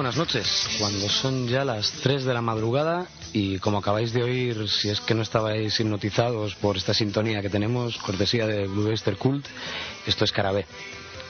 [0.00, 4.66] Buenas noches, cuando son ya las 3 de la madrugada y como acabáis de oír,
[4.66, 9.18] si es que no estabais hipnotizados por esta sintonía que tenemos, cortesía de Blue Oyster
[9.18, 9.44] Cult,
[10.06, 10.64] esto es Carabé.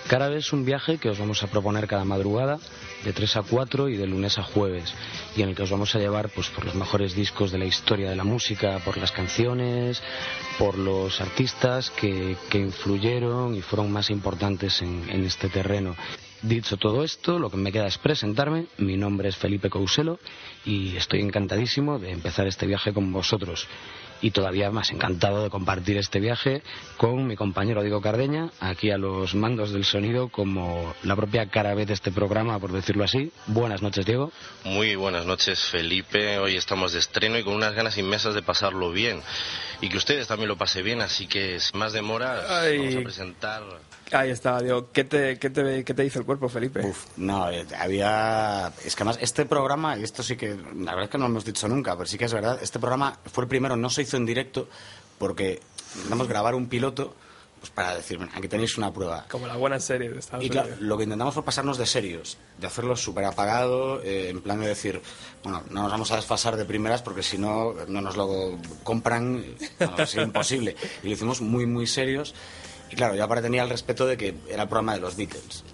[0.06, 2.60] Carabé es un viaje que os vamos a proponer cada madrugada,
[3.02, 4.94] de 3 a 4 y de lunes a jueves,
[5.36, 7.64] y en el que os vamos a llevar pues, por los mejores discos de la
[7.64, 10.00] historia de la música, por las canciones,
[10.60, 15.96] por los artistas que, influyeron y fueron más importantes en este terreno.
[16.42, 18.66] Dicho todo esto, lo que me queda es presentarme.
[18.78, 20.18] Mi nombre es Felipe Couselo
[20.64, 23.68] y estoy encantadísimo de empezar este viaje con vosotros.
[24.22, 26.62] Y todavía más encantado de compartir este viaje
[26.96, 31.74] con mi compañero Diego Cardeña, aquí a los mandos del sonido como la propia cara
[31.74, 33.32] de este programa, por decirlo así.
[33.46, 34.32] Buenas noches, Diego.
[34.64, 36.38] Muy buenas noches, Felipe.
[36.38, 39.20] Hoy estamos de estreno y con unas ganas inmensas de pasarlo bien.
[39.82, 43.62] Y que ustedes también lo pasen bien, así que sin más demora, vamos a presentar...
[44.12, 46.80] Ahí está, digo, ¿qué te, qué te, qué te dice el cuerpo, Felipe?
[46.84, 48.72] Uf, no, eh, había...
[48.84, 51.30] Es que además este programa, y esto sí que, la verdad es que no lo
[51.30, 54.02] hemos dicho nunca, pero sí que es verdad, este programa fue el primero, no se
[54.02, 54.68] hizo en directo,
[55.18, 55.60] porque
[55.94, 57.14] intentamos grabar un piloto,
[57.60, 59.26] pues para decir, "Bueno, aquí tenéis una prueba.
[59.30, 62.38] Como la buena serie de Estados Y claro, lo que intentamos fue pasarnos de serios,
[62.58, 65.00] de hacerlo súper apagado, eh, en plan de decir,
[65.44, 69.44] bueno, no nos vamos a desfasar de primeras porque si no, no nos lo compran,
[69.98, 70.74] es imposible.
[71.02, 72.34] Y lo hicimos muy, muy serios.
[72.90, 75.64] Y claro, yo aparte tenía el respeto de que era el programa de los Beatles.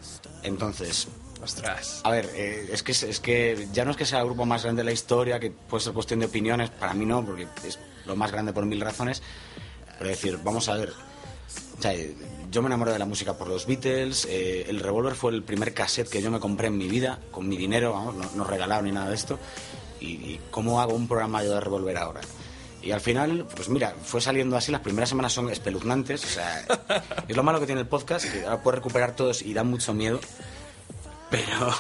[0.43, 1.09] Entonces,
[1.43, 2.01] Ostras.
[2.05, 4.63] a ver, eh, es, que, es que ya no es que sea el grupo más
[4.63, 7.79] grande de la historia, que puede ser cuestión de opiniones, para mí no, porque es
[8.05, 9.23] lo más grande por mil razones.
[9.99, 10.93] Pero decir, vamos a ver,
[11.79, 12.15] o sea, eh,
[12.51, 15.73] yo me enamoré de la música por los Beatles, eh, el Revolver fue el primer
[15.73, 18.83] cassette que yo me compré en mi vida, con mi dinero, vamos, no, no regalado
[18.83, 19.39] ni nada de esto.
[20.01, 22.21] Y, y cómo hago un programa yo de Revolver ahora?
[22.87, 26.65] Y al final, pues mira, fue saliendo así, las primeras semanas son espeluznantes, o sea,
[27.29, 29.93] es lo malo que tiene el podcast, que ahora puedes recuperar todos y da mucho
[29.93, 30.21] miedo.
[31.29, 31.75] Pero,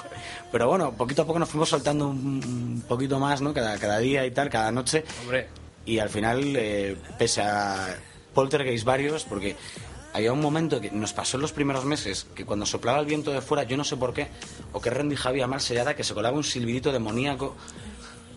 [0.50, 3.54] pero bueno, poquito a poco nos fuimos soltando un, poquito más, ¿no?
[3.54, 5.04] Cada, cada día y tal, cada noche.
[5.22, 5.46] Hombre,
[5.84, 7.96] Y al final, eh, pese a
[8.34, 9.54] poltergeist varios, porque
[10.12, 13.30] había un momento que nos pasó en los primeros meses que cuando soplaba el viento
[13.30, 14.26] de fuera, yo no sé por qué,
[14.72, 17.54] o que Randy había mal sellada, que se colaba un silbidito demoníaco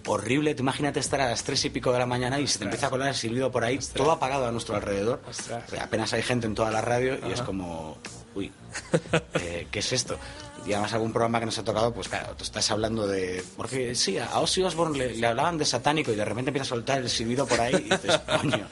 [0.09, 0.55] horrible.
[0.55, 2.87] Tú imagínate estar a las tres y pico de la mañana y se te empieza
[2.87, 5.21] a colar el silbido por ahí, todo apagado a nuestro alrededor.
[5.29, 5.63] Ostras.
[5.79, 7.97] Apenas hay gente en toda la radio y es como,
[8.35, 8.51] uy,
[9.35, 10.17] eh, ¿qué es esto?
[10.65, 13.43] Y además algún programa que nos ha tocado, pues claro, tú estás hablando de...
[13.55, 16.69] Porque sí, a Ozzy Osbourne le, le hablaban de satánico y de repente empieza a
[16.69, 18.67] soltar el silbido por ahí y dices, coño,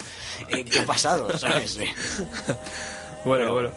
[0.49, 1.37] eh, ¿qué ha pasado?
[1.37, 1.79] ¿Sabes?
[3.23, 3.71] Bueno, bueno.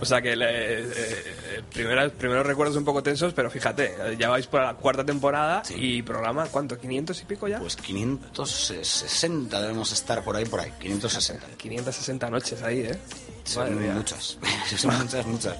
[0.00, 4.28] O sea que le- eh, eh, primeras- primeros recuerdos un poco tensos, pero fíjate, ya
[4.28, 6.78] vais por la cuarta temporada y programa, ¿cuánto?
[6.78, 7.58] ¿500 y pico ya?
[7.60, 11.46] Pues 560 debemos estar por ahí, por ahí, 560.
[11.56, 12.98] 560 noches ahí, ¿eh?
[13.44, 14.38] Son muchas,
[14.76, 15.56] son muchas, muchas.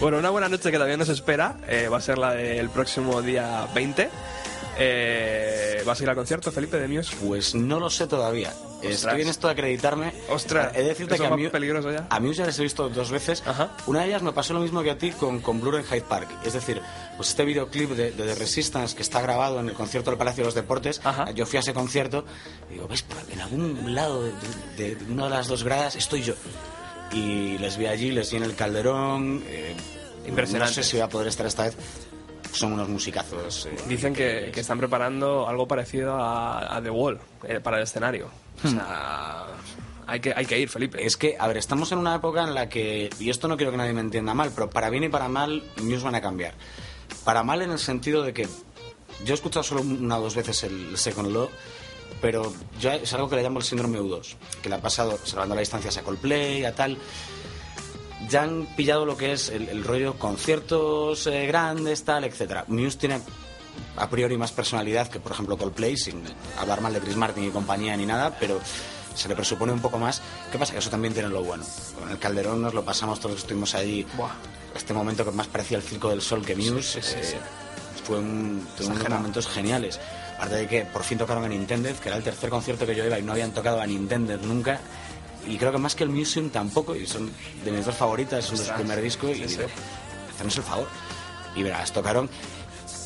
[0.00, 3.20] Bueno, una buena noche que también nos espera eh, va a ser la del próximo
[3.22, 4.08] día 20.
[4.82, 7.14] Eh, ¿Vas a ir al concierto, Felipe, de Muse?
[7.26, 8.52] Pues no lo sé todavía.
[8.82, 10.12] Estoy en esto de acreditarme.
[10.30, 12.06] Ostras, he de decirte que a más peligroso ya.
[12.08, 13.42] a mí ya les he visto dos veces.
[13.46, 13.76] Ajá.
[13.86, 16.00] Una de ellas me pasó lo mismo que a ti con, con Blur en Hyde
[16.02, 16.28] Park.
[16.46, 16.80] Es decir,
[17.16, 20.42] pues este videoclip de, de The Resistance que está grabado en el concierto del Palacio
[20.44, 21.00] de los Deportes.
[21.04, 21.30] Ajá.
[21.32, 22.24] Yo fui a ese concierto
[22.70, 23.04] y digo, ¿ves?
[23.30, 24.32] En algún lado de,
[24.78, 26.34] de- de una de las dos gradas estoy yo.
[27.12, 29.42] Y les vi allí, les vi en el Calderón.
[29.46, 29.74] eh,
[30.26, 30.70] Impresionante.
[30.76, 31.76] No sé si voy a poder estar esta vez.
[32.52, 33.66] Son unos musicazos.
[33.66, 37.84] eh, Dicen que, que están preparando algo parecido a, a The Wall eh, para el
[37.84, 38.30] escenario.
[38.64, 39.46] O sea,
[40.06, 41.04] hay, que, hay que ir, Felipe.
[41.04, 43.70] Es que, a ver, estamos en una época en la que, y esto no quiero
[43.70, 46.54] que nadie me entienda mal, pero para bien y para mal, Muse van a cambiar.
[47.24, 48.46] Para mal en el sentido de que
[49.24, 51.48] yo he escuchado solo una o dos veces el Second Law,
[52.20, 55.54] pero yo es algo que le llamo el síndrome U2, que le ha pasado, salvando
[55.54, 56.98] la distancia a Coldplay, a tal.
[58.30, 62.64] Ya han pillado lo que es el, el rollo conciertos eh, grandes, tal, etcétera.
[62.68, 63.20] Muse tiene
[63.96, 66.22] a priori más personalidad que, por ejemplo, Coldplay, sin
[66.58, 68.60] hablar mal de Chris Martin y compañía ni nada, pero
[69.14, 70.22] se le presupone un poco más.
[70.52, 70.72] ¿Qué pasa?
[70.72, 71.64] Que eso también tiene lo bueno.
[71.98, 74.06] Con el Calderón nos lo pasamos todos los que estuvimos allí.
[74.16, 74.30] Buah.
[74.74, 77.02] Este momento que más parecía el Circo del Sol que Muse.
[77.02, 77.36] Sí, sí, eh, sí.
[78.04, 79.98] Fue un, unos momentos geniales.
[80.36, 83.04] Aparte de que por fin tocaron en Intended, que era el tercer concierto que yo
[83.04, 84.80] iba y no habían tocado en Intended nunca.
[85.46, 87.30] Y creo que más que el Museum tampoco, y son
[87.64, 89.62] de mis dos favoritas, son de su primer disco, y digo,
[90.34, 90.88] hacernos el favor.
[91.56, 92.28] Y verás, tocaron.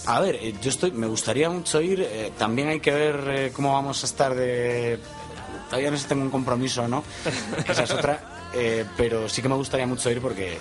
[0.06, 2.00] A ver, eh, yo estoy, me gustaría mucho ir.
[2.02, 4.98] eh, también hay que ver eh, cómo vamos a estar de.
[5.70, 7.02] Todavía no sé si tengo un compromiso o no.
[7.66, 8.34] Esa es otra.
[8.54, 10.58] eh, pero sí que me gustaría mucho ir porque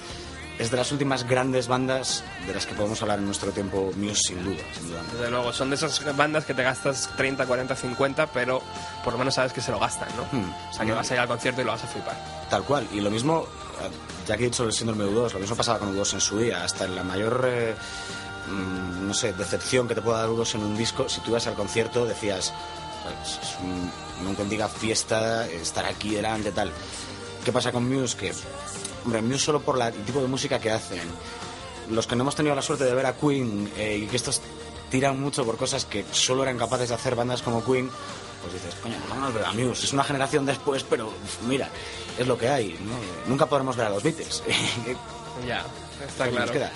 [0.59, 4.21] es de las últimas grandes bandas de las que podemos hablar en nuestro tiempo, Muse,
[4.27, 4.63] sin duda.
[4.77, 5.01] Sin duda.
[5.11, 8.61] Desde luego, son de esas bandas que te gastas 30, 40, 50, pero
[9.03, 10.23] por lo menos sabes que se lo gastan, ¿no?
[10.31, 10.51] Hmm.
[10.69, 12.15] O sea, que vas a ir al concierto y lo vas a flipar.
[12.49, 12.87] Tal cual.
[12.91, 13.47] Y lo mismo,
[14.27, 16.63] ya que he dicho el síndrome U2, lo mismo pasaba con U2 en su día.
[16.63, 17.75] Hasta en la mayor, eh,
[18.47, 21.47] mm, no sé, decepción que te pueda dar U2 en un disco, si tú ibas
[21.47, 22.53] al concierto decías,
[23.23, 26.71] es un, una auténtica fiesta estar aquí delante, tal.
[27.43, 28.15] ¿Qué pasa con Muse?
[28.17, 28.33] Que,
[29.05, 31.01] hombre, Muse solo por la- el tipo de música que hacen.
[31.89, 34.41] Los que no hemos tenido la suerte de ver a Queen eh, y que estos
[34.89, 37.89] tiran mucho por cosas que solo eran capaces de hacer bandas como Queen,
[38.41, 39.85] pues dices, coño, vamos a ver a Muse.
[39.85, 41.11] Es una generación después, pero
[41.47, 41.69] mira,
[42.17, 42.73] es lo que hay.
[42.85, 42.95] ¿no?
[43.29, 44.43] Nunca podremos ver a los Beatles.
[45.47, 45.65] Ya,
[46.07, 46.51] está ¿Qué nos claro.
[46.51, 46.71] queda?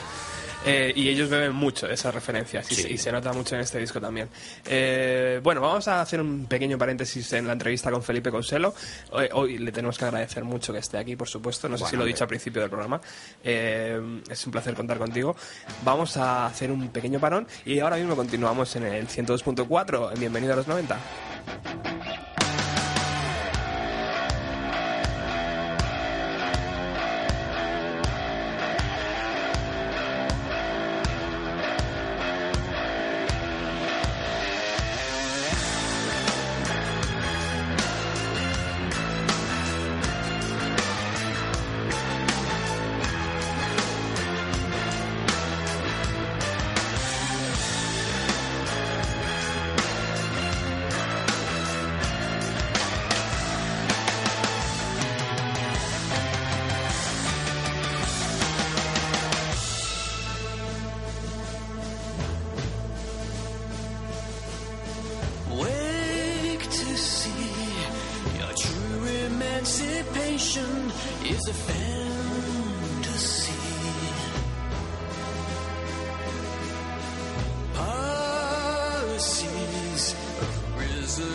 [0.66, 2.82] Eh, y ellos beben mucho esas referencias y, Sí.
[2.84, 4.28] se, y se nota mucho en este disco también.
[4.66, 8.74] Eh, bueno, vamos a hacer un pequeño paréntesis en la entrevista con Felipe Conselo.
[9.12, 11.70] Hoy, hoy le tenemos que agradecer mucho que esté aquí, por supuesto.
[11.70, 13.00] No sé si Bueno, lo he dicho al principio del programa.
[13.44, 15.36] Eh, es un placer contar contigo.
[15.84, 20.18] Vamos a hacer un pequeño parón y ahora mismo continuamos en el 102.4.
[20.18, 21.97] Bienvenido a los 90.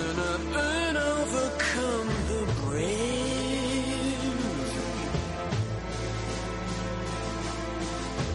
[0.02, 2.42] And overcome the.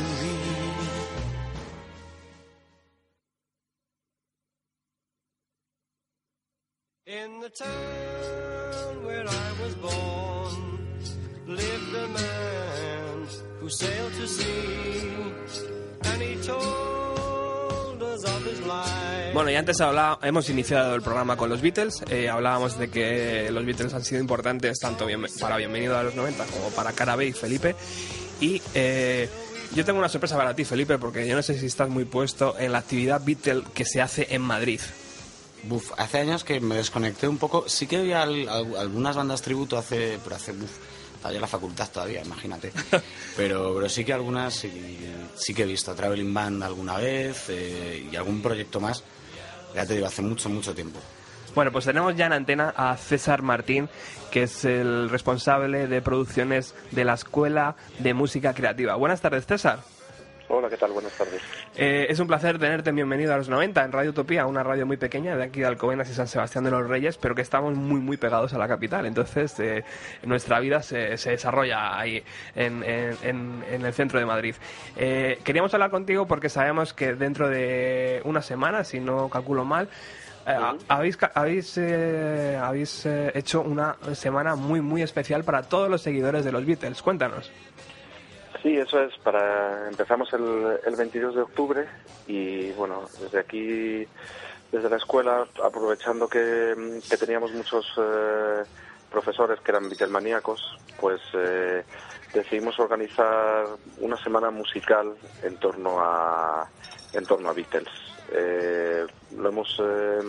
[7.06, 10.09] In the town where I was born
[13.70, 15.32] sailed to sea
[16.12, 19.32] and he told us of his life.
[19.32, 22.02] Bueno, y antes hablaba- hemos iniciado el programa con los Beatles.
[22.10, 26.14] eh, hablábamos de que los Beatles han sido importantes tanto bien- para Bienvenido a los
[26.14, 27.76] 90 como para Cara B y Felipe.
[28.40, 29.28] Y eh,
[29.74, 32.56] yo tengo una sorpresa para ti, Felipe, porque yo no sé si estás muy puesto
[32.58, 34.80] en la actividad Beatle que se hace en Madrid.
[35.62, 37.68] Buf, hace años que me desconecté un poco.
[37.68, 40.70] Sí que había al- al- algunas bandas tributo hace, pero hace, buf,
[41.20, 42.72] estaba yo en la facultad todavía, imagínate.
[43.36, 44.98] Pero, pero sí que algunas sí,
[45.34, 45.94] sí que he visto.
[45.94, 49.04] Traveling Band alguna vez eh, y algún proyecto más.
[49.74, 50.98] Ya te digo, hace mucho, mucho tiempo.
[51.54, 53.88] Bueno, pues tenemos ya en antena a César Martín,
[54.30, 58.94] que es el responsable de producciones de la Escuela de Música Creativa.
[58.96, 59.80] Buenas tardes, César.
[60.52, 60.90] Hola, ¿qué tal?
[60.90, 61.40] Buenas tardes.
[61.76, 64.84] Eh, es un placer tenerte en bienvenido a los 90 en Radio Utopía, una radio
[64.84, 67.74] muy pequeña de aquí de Alcobendas y San Sebastián de los Reyes, pero que estamos
[67.76, 69.06] muy muy pegados a la capital.
[69.06, 69.84] Entonces eh,
[70.24, 72.24] nuestra vida se, se desarrolla ahí
[72.56, 74.56] en, en- en- el centro de Madrid.
[74.96, 79.88] Eh, queríamos hablar contigo porque sabemos que dentro de una semana, si no calculo mal,
[80.48, 80.56] eh,
[80.88, 86.44] habéis, habéis, eh, habéis eh, hecho una semana muy muy especial para todos los seguidores
[86.44, 87.02] de los Beatles.
[87.02, 87.52] Cuéntanos.
[88.62, 89.16] Sí, eso es.
[89.18, 91.86] Para empezamos el, el 22 de octubre
[92.26, 94.06] y bueno, desde aquí,
[94.70, 98.62] desde la escuela, aprovechando que, que teníamos muchos eh,
[99.10, 101.84] profesores que eran Beatlemaníacos, pues eh,
[102.34, 103.66] decidimos organizar
[103.98, 106.68] una semana musical en torno a
[107.12, 107.88] en torno a Beatles.
[108.32, 110.20] Eh, lo hemos eh,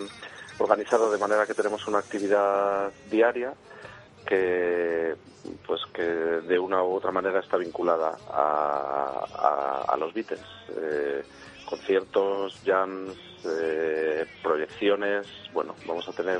[0.57, 3.53] organizado de manera que tenemos una actividad diaria
[4.35, 5.15] que
[5.67, 11.21] pues que de una u otra manera está vinculada a, a- a los Beatles Eh,
[11.65, 13.13] conciertos jams
[13.45, 16.39] eh, proyecciones bueno vamos a tener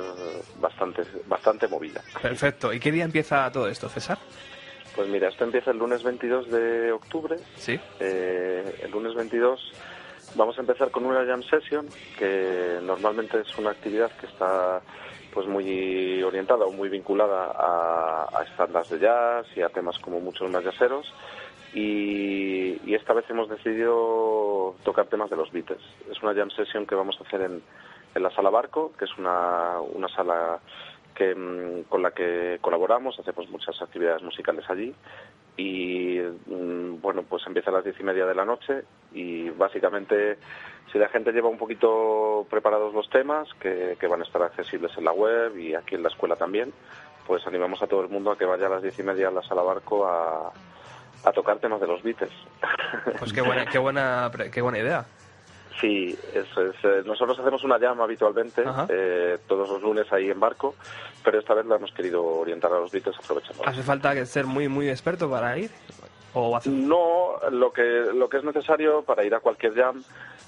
[0.59, 2.71] bastante bastante movida Perfecto.
[2.73, 4.17] ¿Y qué día empieza todo esto, César?
[4.95, 7.79] pues mira esto empieza el lunes 22 de octubre Sí.
[7.99, 9.59] Eh, el lunes 22
[10.35, 11.87] vamos a empezar con una jam session
[12.17, 14.81] que normalmente es una actividad que está
[15.33, 20.19] pues muy orientada o muy vinculada a, a estándares de jazz y a temas como
[20.19, 21.11] muchos más jazzeros
[21.73, 25.81] y, esta vez hemos decidido tocar temas de los Beatles.
[26.09, 27.63] Es una jam session que vamos a hacer en,
[28.13, 30.59] en la sala Barco, que es una, una sala
[31.35, 34.93] mm, con la que colaboramos, hacemos muchas actividades musicales allí
[35.57, 40.37] y mm, bueno, pues empieza a las diez y media de la noche y básicamente
[40.91, 45.05] si la gente lleva un poquito preparados los temas, que, van a estar accesibles en
[45.05, 46.73] la web y aquí en la escuela también,
[47.25, 49.31] pues animamos a todo el mundo a que vaya a las diez y media a
[49.31, 50.51] la sala Barco a,
[51.23, 52.33] a tocar temas de los Beatles.
[53.19, 55.05] Pues qué buena, qué buena, qué buena idea.
[55.79, 56.75] Sí, eso es.
[56.83, 60.75] eh, nosotros hacemos una llama habitualmente, eh, todos los lunes ahí en barco,
[61.23, 63.65] pero esta vez la hemos querido orientar a los Beatles aprovechando.
[63.65, 65.71] ¿Hace falta ser muy, muy experto para ir?
[66.33, 66.69] ¿O hace...
[66.69, 67.81] No, lo que,
[68.13, 70.03] lo que es necesario para ir a cualquier jam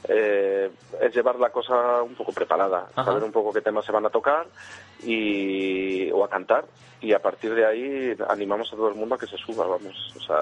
[0.07, 0.69] eh,
[1.01, 3.05] es llevar la cosa un poco preparada, Ajá.
[3.05, 4.45] saber un poco qué temas se van a tocar
[5.03, 6.65] y, o a cantar
[7.01, 10.13] y a partir de ahí animamos a todo el mundo a que se suba, vamos,
[10.15, 10.37] o sea,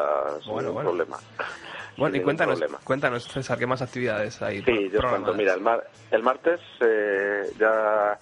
[0.46, 0.90] Bueno, ningún bueno.
[0.90, 1.18] problema.
[1.98, 4.62] Bueno, y cuéntanos, cuéntanos, César, ¿qué más actividades hay?
[4.64, 5.34] Sí, yo cuento.
[5.34, 8.18] Mira, el, mar- el martes eh, ya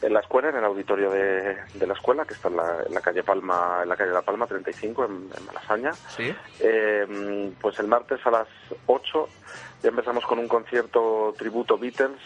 [0.00, 2.94] en la escuela, en el auditorio de, de la escuela, que está en la, en
[2.94, 7.78] la calle Palma, en la calle La Palma 35, en, en Malasaña, Sí, eh, pues
[7.80, 8.48] el martes a las
[8.86, 9.28] 8
[9.82, 12.18] ya empezamos con un concierto tributo Beatles,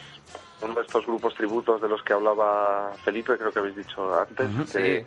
[0.61, 4.49] uno de estos grupos tributos de los que hablaba Felipe, creo que habéis dicho antes,
[4.73, 5.07] que, sí.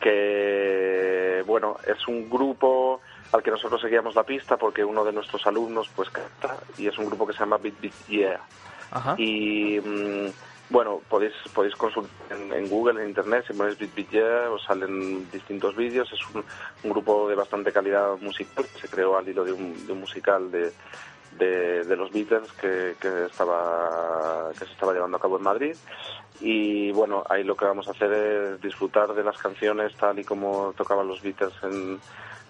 [0.00, 3.00] que, bueno, es un grupo
[3.32, 6.98] al que nosotros seguíamos la pista porque uno de nuestros alumnos pues canta y es
[6.98, 8.40] un grupo que se llama Beat Beat Yeah.
[8.90, 9.14] Ajá.
[9.18, 10.30] Y mm,
[10.70, 14.62] bueno, podéis podéis consultar en, en Google, en Internet, si ponéis Beat Beat Yeah, os
[14.64, 16.12] salen distintos vídeos.
[16.12, 16.44] Es un,
[16.84, 20.00] un grupo de bastante calidad musical que se creó al hilo de un, de un
[20.00, 20.72] musical de,
[21.38, 25.76] de, de los Beatles que, que, estaba, que se estaba llevando a cabo en Madrid.
[26.40, 30.24] Y bueno, ahí lo que vamos a hacer es disfrutar de las canciones tal y
[30.24, 32.00] como tocaban los Beatles en,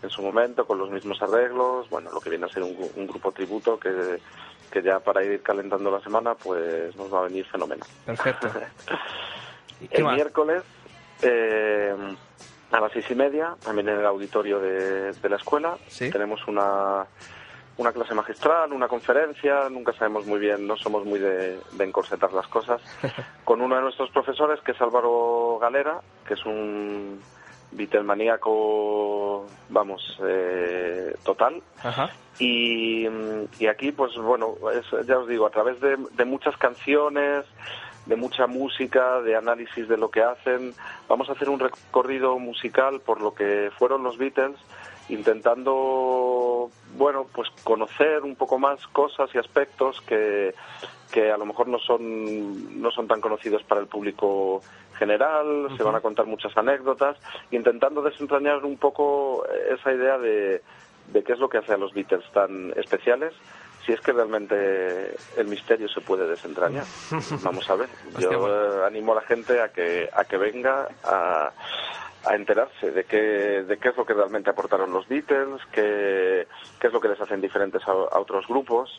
[0.02, 1.88] en su momento, con los mismos arreglos.
[1.90, 4.18] Bueno, lo que viene a ser un, gru- un grupo tributo que,
[4.70, 7.88] que ya para ir calentando la semana, pues nos va a venir fenomenal.
[8.06, 8.48] Perfecto.
[9.80, 10.14] ¿Y qué El más?
[10.14, 10.62] miércoles,
[11.22, 11.94] eh,
[12.72, 16.10] a las seis y media, también en el auditorio de, de la escuela, Sí.
[16.10, 17.04] tenemos una,
[17.78, 22.32] una clase magistral, una conferencia, nunca sabemos muy bien, no somos muy de, de encorsetar
[22.32, 22.80] las cosas,
[23.44, 27.20] con uno de nuestros profesores, que es Álvaro Galera, que es un
[27.72, 31.62] Beatlemaníaco, vamos, eh, total.
[31.82, 32.10] Ajá.
[32.38, 33.06] Y,
[33.58, 37.44] y aquí, pues bueno, es- ya os digo, a través de, de muchas canciones,
[38.06, 40.72] de mucha música, de análisis de lo que hacen,
[41.08, 44.56] vamos a hacer un recorrido musical por lo que fueron los Beatles,
[45.08, 50.54] intentando, bueno, pues conocer un poco más cosas y aspectos que,
[51.10, 54.62] que a lo mejor no son, no son tan conocidos para el público
[54.98, 57.16] general, se van a contar muchas anécdotas,
[57.50, 60.62] intentando desentrañar un poco esa idea de,
[61.12, 63.32] de qué es lo que hace a los Beatles tan especiales,
[63.86, 66.84] si es que realmente el misterio se puede desentrañar.
[67.42, 67.88] Vamos a ver.
[68.18, 68.82] Yo Hostia, bueno.
[68.82, 71.50] eh, animo a la gente a que a que venga a,
[72.26, 73.16] a enterarse de qué
[73.62, 76.46] de qué es lo que realmente aportaron los Beatles, qué,
[76.78, 78.90] qué es lo que les hacen diferentes a, a otros grupos,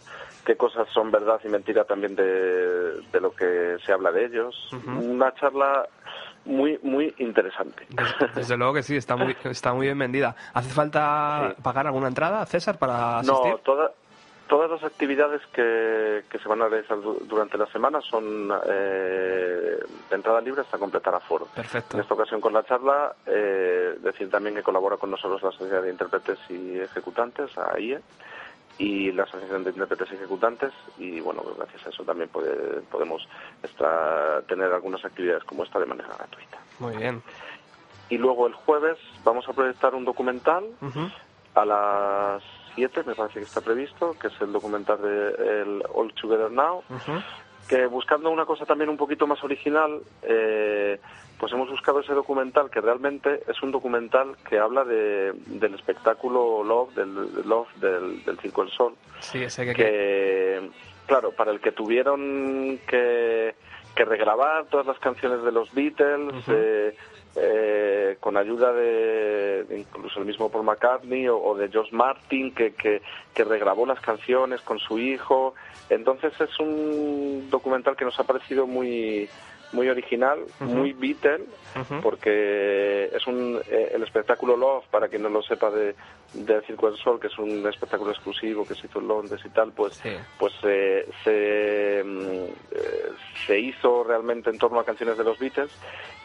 [0.45, 4.69] qué cosas son verdad y mentira también de, de lo que se habla de ellos.
[4.88, 5.88] Una charla
[6.45, 7.86] muy muy interesante.
[7.89, 10.36] Desde, desde luego que sí, está muy, está muy bien vendida.
[10.53, 11.61] ¿Hace falta Sí.
[11.61, 13.51] pagar alguna entrada, César, para asistir?
[13.51, 13.91] No, toda-
[14.51, 19.79] todas las actividades que, que se van a realizar du- durante la semana son eh,
[20.09, 21.45] de entrada libre hasta completar aforo.
[21.55, 21.95] Perfecto.
[21.95, 25.81] En esta ocasión con la charla, eh, decir también que colabora con nosotros la Sociedad
[25.81, 28.01] de Intérpretes y Ejecutantes, AIE,
[28.77, 32.81] y la Asociación de Intérpretes y Ejecutantes, y bueno, pues gracias a eso también puede-
[32.91, 33.25] podemos
[33.63, 36.57] estar- tener algunas actividades como esta de manera gratuita.
[36.79, 37.23] Muy bien.
[38.09, 40.65] Y luego el jueves vamos a proyectar un documental
[41.55, 42.43] a las
[42.76, 46.84] 7, me parece que está previsto, que es el documental de el All Together Now,
[47.67, 50.99] que buscando una cosa también un poquito más original, eh,
[51.39, 56.63] pues hemos buscado ese documental que realmente es un documental que habla de, del espectáculo
[56.63, 59.74] Love, del, del Love del, del Circo del Sol, Sí, ese que...
[59.74, 60.69] que,
[61.05, 63.55] claro, para el que tuvieron que,
[63.95, 66.95] que regrabar todas las canciones de los Beatles, eh,
[67.35, 72.73] eh, con ayuda de, incluso el mismo Paul McCartney o, o de George Martin, que,
[72.73, 73.01] que,
[73.33, 75.53] que regrabó las canciones con su hijo.
[75.89, 79.29] Entonces es un documental que nos ha parecido muy
[79.73, 81.45] muy original, muy Beatle,
[82.01, 85.95] porque es un eh, el espectáculo Love, para quien no lo sepa de,
[86.34, 89.49] de Circo del Sol, que es un espectáculo exclusivo que se hizo en Londres y
[89.49, 90.09] tal, pues Sí.
[90.39, 93.11] pues eh, se, mm, eh,
[93.45, 95.71] se hizo realmente en torno a canciones de los Beatles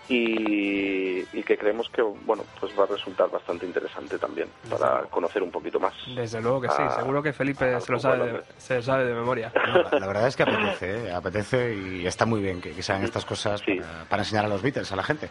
[0.09, 5.43] y, y que creemos que bueno pues va a resultar bastante interesante también para conocer
[5.43, 5.95] un poquito más.
[6.15, 9.15] Desde luego que sí, seguro que Felipe se lo sabe, de, se lo sabe de
[9.15, 9.53] memoria.
[9.93, 11.13] No, la verdad es que apetece, ¿eh?
[11.13, 13.77] apetece y está muy bien que, que se hagan estas cosas Sí.
[13.81, 15.29] para, para enseñar a los Beatles, a la gente.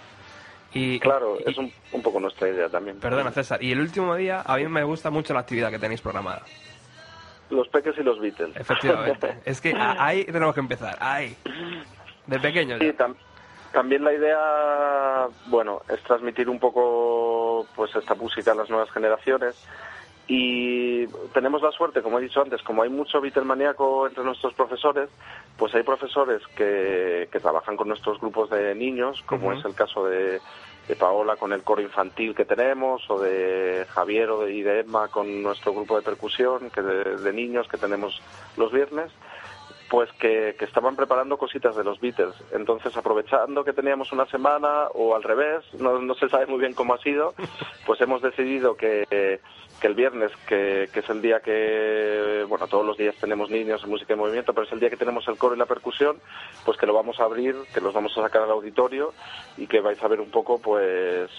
[0.76, 3.00] Y, Claro, y- es un, un poco nuestra idea también.
[3.00, 3.64] Perdona, César.
[3.64, 6.42] Y el último día, a mí me gusta mucho la actividad que tenéis programada.
[7.50, 8.56] Los peques y los Beatles.
[8.58, 9.38] Efectivamente.
[9.46, 10.98] es que ahí tenemos que empezar.
[11.00, 11.36] Ahí.
[12.28, 12.80] De pequeños.
[12.80, 13.16] Sí, tam-
[13.72, 19.56] también la idea, bueno, es transmitir un poco pues esta música a las nuevas generaciones
[20.28, 25.10] y tenemos la suerte, como he dicho antes, como hay mucho Beatlemaníaco entre nuestros profesores,
[25.58, 30.06] pues hay profesores que, que trabajan con nuestros grupos de niños, como es el caso
[30.06, 30.42] de,
[30.88, 34.80] de Paola con el coro infantil que tenemos, o de Javier o de, y de
[34.80, 38.20] Emma con nuestro grupo de percusión que de- de niños que tenemos
[38.58, 39.12] los viernes
[39.88, 42.34] pues que, que estaban preparando cositas de los Beatles.
[42.52, 46.74] Entonces, aprovechando que teníamos una semana o al revés, no, no se sabe muy bien
[46.74, 47.36] cómo ha sido,
[47.86, 49.40] pues hemos decidido que,
[49.80, 53.90] que el viernes, que, es el día que, bueno, todos los días tenemos niños en
[53.90, 56.20] música y movimiento, pero es el día que tenemos el coro y la percusión,
[56.64, 59.14] pues que lo vamos a abrir, que los vamos a sacar al auditorio
[59.58, 61.30] y que vais a ver un poco, pues,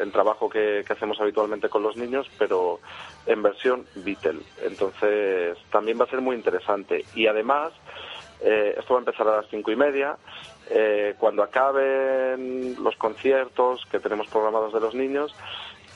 [0.00, 2.80] el trabajo que, que hacemos habitualmente con los niños, pero
[3.26, 4.40] en versión Beatle.
[4.62, 7.04] Entonces, también va a ser muy interesante.
[7.14, 7.72] Y además,
[8.40, 10.16] eh, esto va a empezar a las cinco y media.
[10.70, 15.34] Eh, cuando acaben los conciertos que tenemos programados de los niños,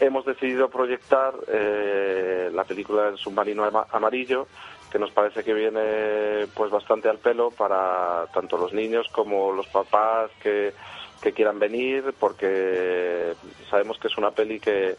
[0.01, 4.47] hemos decidido proyectar eh, la película del submarino ama- amarillo,
[4.91, 9.67] que nos parece que viene pues bastante al pelo para tanto los niños como los
[9.69, 10.73] papás que,
[11.21, 13.35] que quieran venir, porque
[13.71, 14.97] sabemos que es una peli que,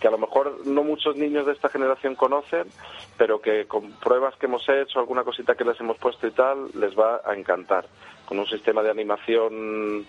[0.00, 2.64] que a lo mejor no muchos niños de esta generación conocen,
[3.16, 6.68] pero que con pruebas que hemos hecho, alguna cosita que les hemos puesto y tal,
[6.74, 7.86] les va a encantar.
[8.26, 10.06] Con un sistema de animación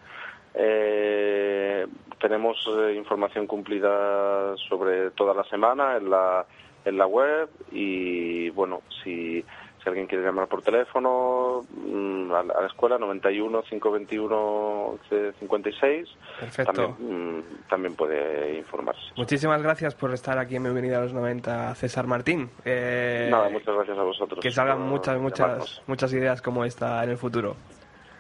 [0.55, 1.87] Eh,
[2.21, 6.45] tenemos eh, información cumplida sobre toda la semana en la,
[6.85, 12.55] en la web y bueno, si, si alguien quiere llamar por teléfono mm, a, la-
[12.55, 14.99] a la escuela 91 521
[15.39, 16.09] 56
[16.41, 16.73] Perfecto.
[16.73, 19.01] también, mm, también puede informarse.
[19.17, 22.51] Muchísimas gracias por estar aquí en Bienvenida a los 90, César Martín.
[22.65, 24.41] Eh, Nada, muchas gracias a vosotros.
[24.41, 25.83] que salgan muchas, muchas, llamarnos.
[25.87, 27.55] muchas ideas como esta en el futuro.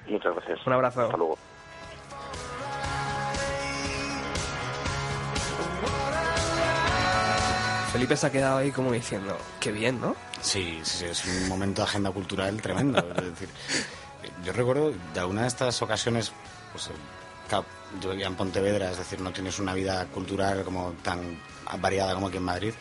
[0.08, 0.64] Muchas gracias.
[0.66, 1.02] Un abrazo.
[1.02, 1.36] Hasta luego.
[7.98, 10.14] Felipe se ha quedado ahí como diciendo, qué bien, ¿no?
[10.40, 12.98] Sí, sí, sí, es un momento de agenda cultural tremendo.
[13.16, 13.48] Es decir,
[14.44, 16.30] yo recuerdo de alguna de estas ocasiones,
[16.72, 16.90] pues,
[18.00, 21.40] yo vivía en Pontevedra, es decir, no tienes una vida cultural como tan
[21.80, 22.72] variada como aquí en Madrid,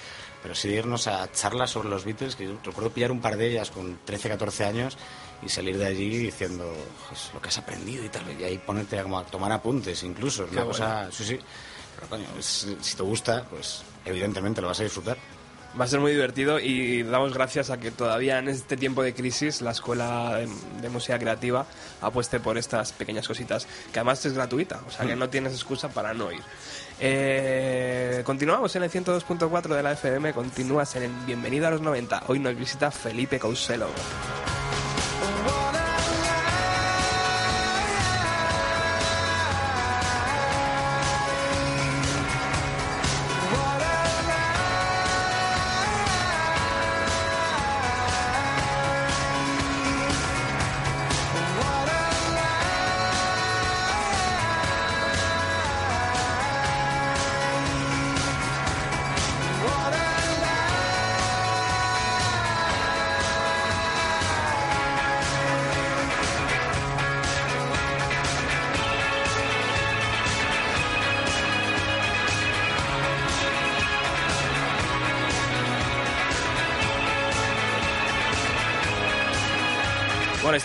[0.44, 3.48] pero sí irnos a charlas sobre los Beatles, que yo recuerdo pillar un par de
[3.50, 5.00] ellas con 13, 14 años
[5.42, 6.72] y salir de allí diciendo
[7.10, 10.04] "Pues, lo que has aprendido y tal, y ahí ponerte a, como a tomar apuntes
[10.04, 11.40] incluso, es una cosa, sí, sí,
[11.96, 15.18] pero coño, es- si te gusta, pues evidentemente lo vas a disfrutar.
[15.80, 19.14] Va a ser muy divertido y damos gracias a que todavía en este tiempo de
[19.14, 20.50] crisis la Escuela de,
[20.82, 21.68] de Música Creativa
[22.02, 25.90] apueste por estas pequeñas cositas, que además es gratuita, o sea que no tienes excusa
[25.90, 26.42] para no ir.
[27.00, 32.24] Eh, continuamos en el 102.4 de la FM, continúas en el Bienvenido a los 90.
[32.28, 33.88] Hoy nos visita Felipe Couselo.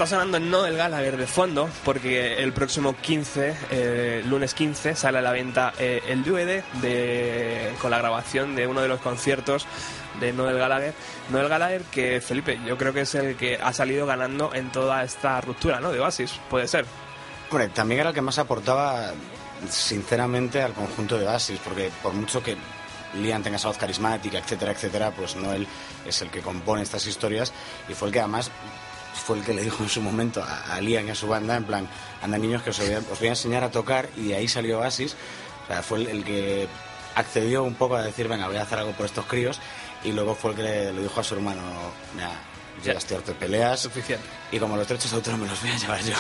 [0.05, 5.23] Está sonando Noel Gallagher de fondo porque el próximo 15, eh, lunes 15, sale a
[5.23, 9.65] la venta eh, el DVD de, con la grabación de uno de los conciertos
[10.19, 10.93] de Noel Gallagher.
[11.31, 15.05] Noel Gallagher que, Felipe, yo creo que es el que ha salido ganando en toda
[15.05, 15.93] esta ruptura, ¿no?
[15.93, 16.85] De Oasis, puede ser.
[17.49, 19.13] Hombre, también era el que más aportaba
[19.71, 22.57] sinceramente al conjunto de Oasis, porque por mucho que
[23.15, 25.65] Liam tenga esa voz carismática, etcétera, etcétera, pues Noel
[26.05, 27.53] es el que compone estas historias
[27.89, 28.51] y fue el que además
[29.15, 31.57] fue el que le dijo en su momento a, a Liam y a su banda,
[31.57, 31.89] en plan,
[32.23, 34.49] anda niños que os voy, a, os voy a enseñar a tocar y de ahí
[34.49, 35.17] salió Oasis.
[35.65, 36.69] O sea, fue el, el que
[37.15, 39.61] accedió un poco a decir, venga, voy a hacer algo por estos críos
[40.05, 41.63] y luego fue el que le, le dijo a su hermano,
[42.15, 42.31] mira,
[42.83, 44.25] ya de peleas Suficiente.
[44.51, 46.17] y como los derechos me los voy a llevar yo.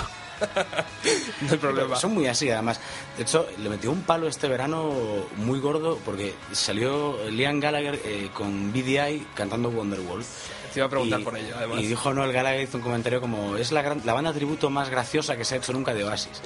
[1.43, 1.97] No hay problema.
[1.97, 2.81] Son muy así, además.
[3.17, 4.93] De hecho, le metió un palo este verano
[5.37, 10.25] muy gordo porque salió Liam Gallagher eh, con BDI cantando Wonderwall.
[10.73, 11.81] Te iba a preguntar Y- por ello, además.
[11.81, 14.89] Y dijo Noel Gallagher, hizo un comentario como: Es la, gran- la banda tributo más
[14.89, 16.41] graciosa que se ha hecho nunca de Oasis.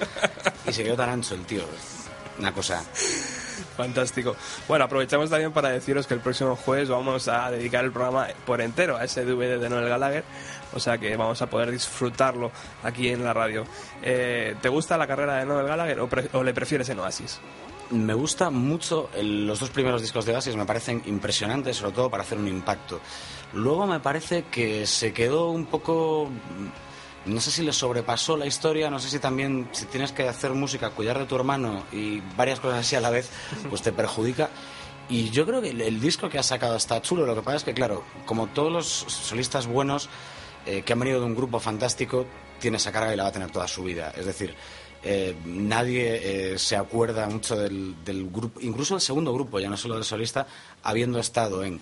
[0.67, 1.63] y se quedó tan ancho el tío.
[2.39, 2.83] Una cosa.
[3.77, 4.37] Fantástico.
[4.69, 8.61] Bueno, aprovechamos también para deciros que el próximo jueves vamos a dedicar el programa por
[8.61, 10.25] entero a ese DVD de Noel Gallagher,
[10.77, 12.53] o sea que vamos a poder disfrutarlo
[12.85, 13.65] aquí en la radio.
[14.03, 17.41] Eh, ¿Te gusta la carrera de Noel Gallagher o, o le prefieres en Oasis?
[17.91, 22.11] Me gusta mucho el- los dos primeros discos de Oasis, me parecen impresionantes, sobre todo
[22.11, 23.01] para hacer un impacto.
[23.53, 26.29] Luego me parece que se quedó un poco.
[27.27, 30.53] No sé si le sobrepasó la historia, no sé si también si tienes que hacer
[30.53, 33.31] música, cuidar de tu hermano y varias cosas así a la vez,
[33.69, 34.49] pues te perjudica.
[35.09, 37.57] Y yo creo que el, el disco que ha sacado está chulo, lo que pasa
[37.59, 40.09] es que, claro, como todos los solistas buenos
[40.67, 42.27] eh, que han venido de un grupo fantástico,
[42.61, 44.13] tiene esa carga y la va a tener toda su vida.
[44.17, 44.55] Es decir,
[45.05, 49.77] eh, nadie eh, se acuerda mucho del, del grupo, incluso el segundo grupo, ya no
[49.77, 50.47] solo del solista,
[50.83, 51.81] habiendo estado en.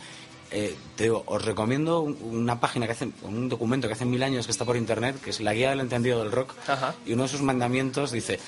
[0.51, 4.23] eh, te digo, os recomiendo un- una página que hace, un documento que hace mil
[4.23, 6.95] años que está por internet, que es la guía del entendido del rock, Ajá.
[7.07, 8.39] y uno de sus mandamientos dice.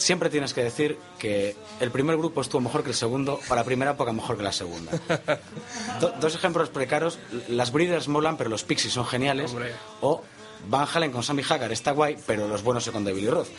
[0.00, 3.64] Siempre tienes que decir que el primer grupo estuvo mejor que el segundo, o la
[3.64, 4.92] primera época mejor que la segunda.
[6.00, 7.18] Do- dos ejemplos precaros.
[7.48, 9.50] Las Breeders molan, pero los Pixies son geniales.
[9.50, 9.74] Hombre.
[10.00, 10.22] O
[10.68, 13.48] Van Halen con Sammy Hagar está guay, pero los buenos son con David Roth.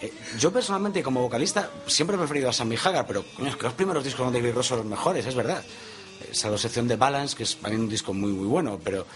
[0.00, 3.64] Eh, yo personalmente, como vocalista, siempre he preferido a Sammy Hagar, pero coño, es que
[3.64, 5.62] los primeros discos con David Roth son los mejores, es verdad.
[6.22, 9.06] Eh, salvo sección de Balance, que es también un disco muy, muy bueno, pero...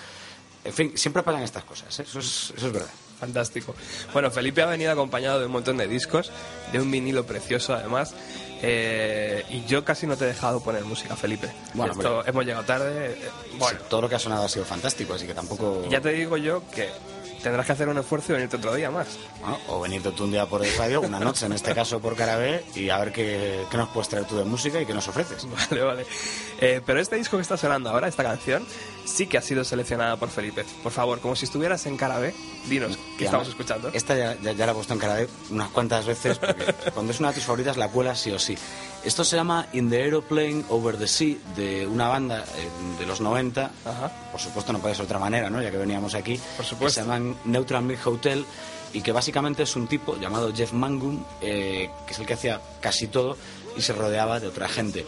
[0.63, 2.05] En fin, siempre pasan estas cosas, ¿eh?
[2.09, 2.89] eso, es, eso es verdad.
[3.25, 3.75] Fantástico.
[4.13, 6.31] Bueno, Felipe ha venido acompañado de un montón de discos,
[6.73, 8.15] de un vinilo precioso además.
[8.67, 11.51] eh, y yo casi no te he dejado poner música, Felipe.
[11.75, 13.11] Bueno, Esto- hemos llegado tarde.
[13.13, 15.87] eh, bueno, Sí, todo lo que ha sonado ha sido fantástico, así que tampoco...
[15.91, 16.89] ya te digo yo que
[17.45, 19.07] tendrás que hacer un esfuerzo y venirte otro día más.
[19.41, 22.17] Bueno, o venirte tú un día por el radio, una noche en este caso por
[22.17, 25.07] Carabé, y a ver qué, qué nos puedes traer tú de música y qué nos
[25.07, 25.47] ofreces.
[25.71, 26.07] Vale, vale.
[26.61, 28.67] Eh, pero este disco que está sonando ahora, esta canción,
[29.05, 30.65] sí que ha sido seleccionada por Felipe.
[30.83, 32.35] Por favor, como si estuvieras en Carabé,
[32.67, 33.91] dinos qué estamos escuchando.
[33.93, 37.21] Esta ya, ya- ya la he puesto en Carabé unas cuantas veces, porque cuando es
[37.21, 38.57] una de tus favoritas la cuelas sí o sí.
[39.05, 43.21] Esto se llama In the Aeroplane Over the Sea, de una banda eh, de los
[43.21, 43.71] 90.
[43.85, 44.13] Ajá.
[44.33, 45.61] Por supuesto, no puede ser de otra manera, ¿no?
[45.61, 46.41] Ya que veníamos aquí.
[46.57, 47.01] Por supuesto.
[47.01, 48.47] Que se llaman Neutral Milk Hotel
[48.95, 52.61] y que básicamente es un tipo llamado Jeff Mangum, eh, que es el que hacía
[52.81, 53.37] casi todo
[53.77, 55.05] y se rodeaba de otra gente.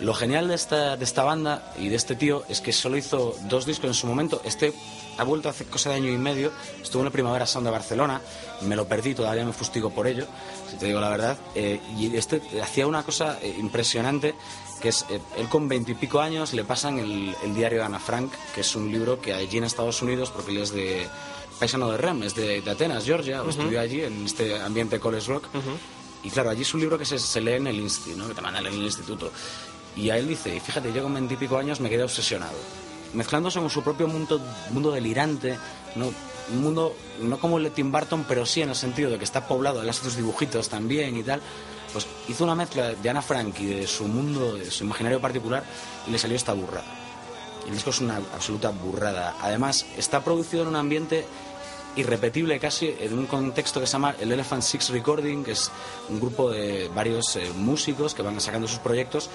[0.00, 3.34] Lo genial de esta, de esta banda y de este tío es que solo hizo
[3.48, 4.40] dos discos en su momento.
[4.44, 4.72] Este
[5.16, 6.52] ha vuelto hace cosa de año y medio.
[6.80, 8.20] Estuvo en el Primavera Sound de Barcelona.
[8.62, 10.26] Me lo perdí, todavía me fustigo por ello,
[10.70, 11.38] si te digo la verdad.
[11.54, 14.34] Eh, y este hacía una cosa eh, impresionante,
[14.80, 18.32] que es, eh, él con veintipico años le pasan el, el diario de Ana Frank,
[18.54, 21.06] que es un libro que allí en Estados Unidos, porque él es de
[21.58, 25.26] paisano de Rem, es de, de Atenas, Georgia, o estudió allí en este ambiente college
[25.26, 25.46] rock.
[26.22, 28.28] Y claro, allí es un libro que se, se lee en el instituto, ¿no?
[28.28, 29.32] que te mandan en el instituto.
[29.96, 32.56] Y a él dice, y fíjate, yo con veintipico años me quedé obsesionado.
[33.14, 34.40] Mezclándose con su propio mundo,
[34.70, 35.58] mundo delirante,
[35.96, 36.12] ¿no?
[36.52, 39.24] Un mundo no como el de Tim Burton, pero sí en el sentido de que
[39.24, 41.40] está poblado, él hace sus dibujitos también y tal.
[41.92, 45.64] Pues hizo una mezcla de Ana Frank y de su mundo, de su imaginario particular,
[46.06, 46.84] y le salió esta burrada.
[47.66, 49.36] El disco es una absoluta burrada.
[49.40, 51.26] Además, está producido en un ambiente
[51.96, 55.70] irrepetible casi, en un contexto que se llama el Elephant Six Recording, que es
[56.08, 59.28] un grupo de varios eh, músicos que van sacando sus proyectos.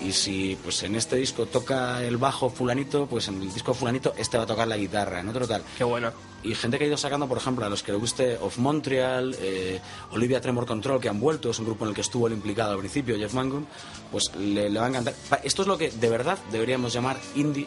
[0.00, 4.14] Y si pues en este disco toca el bajo fulanito, pues en el disco fulanito
[4.16, 5.62] este va a tocar la guitarra, en otro tal.
[5.76, 6.12] Qué bueno.
[6.44, 9.36] Y gente que ha ido sacando, por ejemplo, a los que le guste Of Montreal,
[9.40, 9.80] eh,
[10.12, 12.72] Olivia Tremor Control, que han vuelto, es un grupo en el que estuvo el implicado
[12.72, 13.66] al principio, Jeff Mangum,
[14.12, 15.14] pues le, le va a encantar.
[15.42, 17.66] Esto es lo que de verdad deberíamos llamar indie,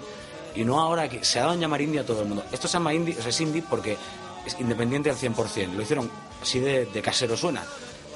[0.56, 2.46] y no ahora que se ha dado en llamar indie a todo el mundo.
[2.52, 3.98] Esto se llama indie, o sea, es indie porque
[4.46, 5.74] es independiente al 100%.
[5.74, 6.10] Lo hicieron
[6.42, 7.64] así de, de casero suena.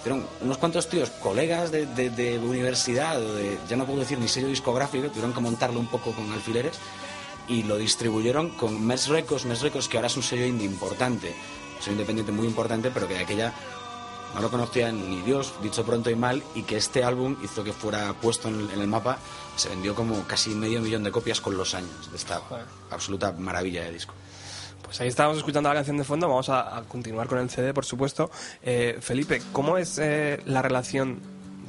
[0.06, 4.28] Hicieron unos cuantos tíos, colegas de, de- de universidad, de, ya no puedo decir ni
[4.28, 6.78] sello discográfico, tuvieron que montarlo un poco con alfileres
[7.48, 11.30] y lo distribuyeron con Mes Records, Mes Records que ahora es un sello indie importante,
[11.78, 13.52] un sello independiente muy importante, pero que de aquella
[14.36, 17.74] no lo conocía ni Dios, dicho pronto y mal, y que este álbum hizo que
[17.74, 19.18] fuera puesto en el, en el mapa,
[19.56, 22.42] se vendió como casi medio millón de copias con los años de esta
[22.92, 24.14] absoluta maravilla de disco.
[24.86, 27.74] Pues ahí estábamos escuchando la canción de fondo, vamos a, a continuar con el CD,
[27.74, 28.30] por supuesto.
[28.64, 31.20] Eh, Felipe, ¿cómo es eh, la relación,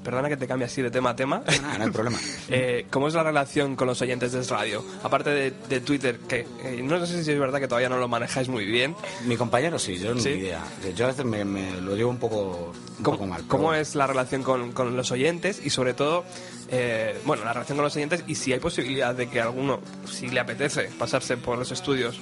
[0.05, 2.19] perdona que te cambie así de tema a tema, Nada, no hay problema.
[2.49, 4.85] eh, ¿cómo es la relación con los oyentes de Radio?
[5.03, 8.07] Aparte de, de Twitter, que eh, no sé si es verdad que todavía no lo
[8.07, 8.95] manejáis muy bien.
[9.25, 10.29] Mi compañero sí, yo ¿Sí?
[10.29, 10.62] ni idea.
[10.95, 13.39] Yo a veces me, me lo llevo un poco, un ¿Cómo, poco mal.
[13.39, 16.25] pero cómo es la relación con, con los oyentes y sobre todo,
[16.69, 20.29] eh, bueno, la relación con los oyentes y si hay posibilidad de que alguno, si
[20.29, 22.21] le apetece pasarse por los estudios,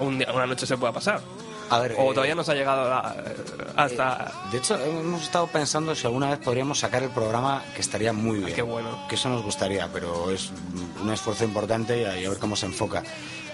[0.00, 1.20] un día- una noche se pueda pasar?
[1.68, 3.16] A ver, O eh, todavía no se ha llegado a-
[3.76, 4.32] hasta...
[4.52, 8.38] De hecho, hemos estado pensando si alguna vez podríamos sacar el programa, que estaría muy
[8.38, 8.54] bien.
[8.54, 9.06] qué bueno.
[9.08, 10.50] Que eso nos gustaría, pero es
[11.02, 13.02] un esfuerzo importante y a, ver cómo se enfoca.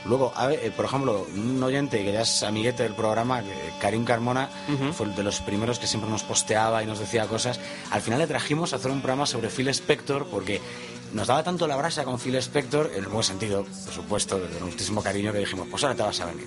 [0.04, 3.40] Luego, a ver, eh, por ejemplo, un oyente que ya es amiguete del programa,
[3.80, 4.48] Karim Carmona,
[4.92, 7.60] fue de los primeros que siempre nos posteaba y nos decía cosas.
[7.92, 10.60] Al final le trajimos a hacer un programa sobre Phil Spector porque
[11.12, 14.60] nos daba tanto la brasa con Phil Spector, en el buen sentido, por supuesto, desde
[14.60, 16.46] muchísimo cariño, que dijimos, pues ahora te vas a venir.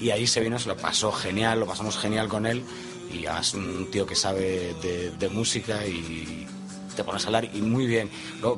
[0.00, 2.64] Y ahí se vino, se lo pasó genial, lo pasamos genial con él.
[3.12, 6.46] Y además un tío que sabe de, de música y
[6.94, 8.10] te pones a hablar y muy bien.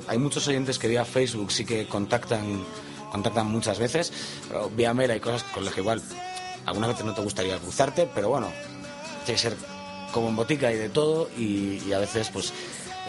[0.08, 2.64] Hay muchos oyentes que vía Facebook sí que contactan,
[3.10, 4.12] contactan muchas veces.
[4.48, 6.02] Pero vía mail hay cosas con las que igual
[6.64, 8.48] algunas veces no te gustaría cruzarte, pero bueno,
[9.24, 9.56] tiene que ser
[10.12, 11.28] como en botica y de todo.
[11.36, 12.52] Y, a veces, pues,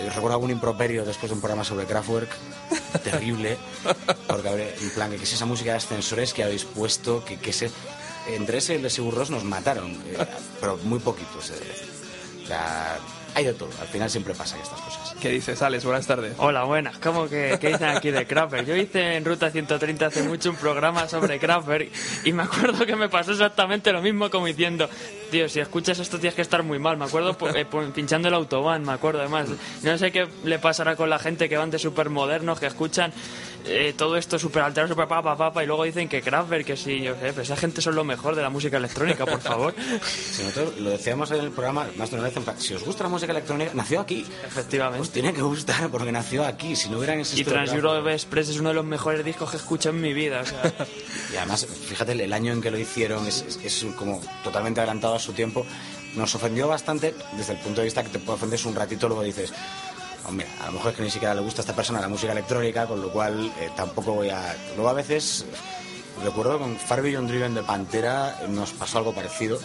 [0.05, 2.29] recuerdo algún improperio después de un programa sobre Kraftwerk,
[3.03, 3.57] terrible,
[4.27, 7.51] porque habré- en plan, que, es esa música de ascensores que habéis puesto, que, que
[8.27, 10.17] entre ese y Sigurros nos mataron, eh,
[10.59, 11.49] pero muy poquitos.
[11.51, 12.43] eh.
[12.43, 12.97] O sea,
[13.37, 15.15] hay de todo, al final siempre pasan estas cosas.
[15.21, 15.85] ¿Qué dices, Alex?
[15.85, 16.33] Buenas tardes.
[16.39, 16.97] Hola, buenas.
[16.97, 18.65] ¿Cómo que qué dicen aquí de Kraftwerk?
[18.65, 21.91] Yo hice en Ruta 130 hace mucho un programa sobre Kraftwerk
[22.23, 24.89] y me acuerdo que me pasó exactamente lo mismo como diciendo,
[25.29, 26.97] tío, si escuchas esto tienes que estar muy mal.
[26.97, 29.49] Me acuerdo po- eh, po- pinchando el autobahn, me acuerdo además.
[29.83, 33.13] No sé qué le pasará con la gente que van de súper modernos, que escuchan
[33.65, 37.01] eh, todo esto súper alterado, súper papa, papa, y luego dicen que Kraftwerk, que sí,
[37.01, 39.75] yo sé, pero esa gente son lo mejor de la música electrónica, por favor.
[40.07, 42.83] Si nosotros lo decíamos en el programa más de una vez, en plan, si os
[42.85, 44.25] gusta la música electrónica, nació aquí.
[44.45, 45.01] Efectivamente.
[45.01, 46.75] Os tiene que gustar porque nació aquí.
[46.75, 47.51] Si no hubieran Y existido.
[47.51, 50.13] Trans Kraftwerk- Europe Express es uno de los mejores discos que he escuchado en mi
[50.13, 50.41] vida.
[50.41, 50.73] O sea,
[51.33, 55.15] Y además, fíjate, el año en que lo hicieron es, es- es como totalmente adelantado
[55.15, 55.65] a su tiempo.
[56.15, 59.21] Nos ofendió bastante desde el punto de vista que te puede ofender un ratito, luego
[59.23, 59.53] dices,
[60.25, 62.31] hombre, a lo mejor es que ni siquiera le gusta a esta persona la música
[62.31, 64.55] electrónica, con lo cual eh, tampoco voy a...
[64.75, 65.45] Luego a veces,
[66.23, 69.59] recuerdo con Far Beyond Driven de Pantera, nos pasó algo parecido.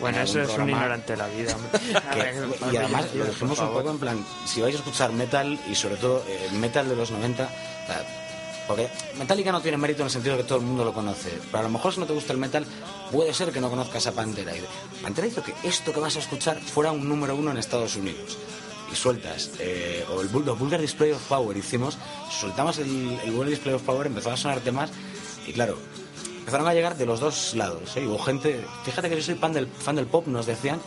[0.00, 1.56] Bueno, En eso es un ignorante de la vida.
[2.14, 5.74] ver, y además lo dijimos un poco en plan, si vais a escuchar metal y
[5.74, 8.06] sobre todo eh, metal de los 90, o sea,
[8.66, 8.88] porque
[9.18, 11.58] Metallica no tiene mérito en el sentido de que todo el mundo lo conoce, pero
[11.58, 12.66] a lo mejor si no te gusta el metal,
[13.12, 14.56] puede ser que no conozcas a Pantera.
[14.56, 14.62] Y
[15.02, 18.38] Pantera hizo que esto que vas a escuchar fuera un número uno en Estados Unidos.
[18.92, 21.98] Y sueltas, eh, o el los Vulgar Display of Power hicimos,
[22.30, 24.90] soltamos el, el Vulgar Display of Power, empezó a sonar temas,
[25.46, 25.78] y claro,
[26.46, 27.96] empezaron a llegar de los dos lados.
[27.96, 28.06] ¿eh?
[28.06, 30.80] Hubo gente, fíjate que yo soy fan del, fan del pop, nos decían,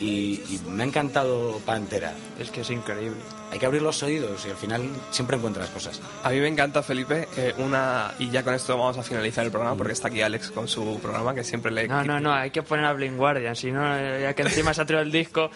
[0.00, 2.14] y, y me ha encantado Pantera.
[2.38, 3.20] Es que es increíble.
[3.50, 6.00] Hay que abrir los oídos y al final siempre encuentras cosas.
[6.22, 8.12] A mí me encanta, Felipe, eh, una...
[8.18, 10.98] Y ya con esto vamos a finalizar el programa porque está aquí Alex con su
[11.00, 11.86] programa que siempre le...
[11.86, 14.74] No, no, no, hay que poner a Blind Guardian, si no, eh, ya que encima
[14.74, 15.50] se ha traído el disco,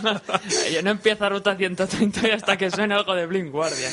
[0.72, 3.92] yo no empieza Ruta 130 y hasta que suene algo de Blind Guardian.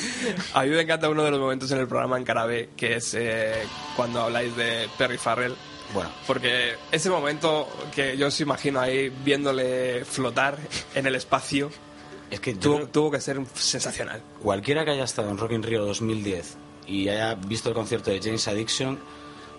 [0.53, 3.13] A mí me encanta uno de los momentos en el programa en Carabé, que es
[3.13, 3.63] eh,
[3.95, 5.55] cuando habláis de Perry Farrell.
[5.93, 10.57] Bueno, Porque ese momento que yo os imagino ahí viéndole flotar
[10.93, 11.69] en el espacio
[12.31, 14.21] es que tuvo, creo- tuvo que ser sensacional.
[14.41, 16.57] cualquiera que haya estado en Rock in Rio 2010
[16.87, 18.99] y haya visto el concierto de James Addiction,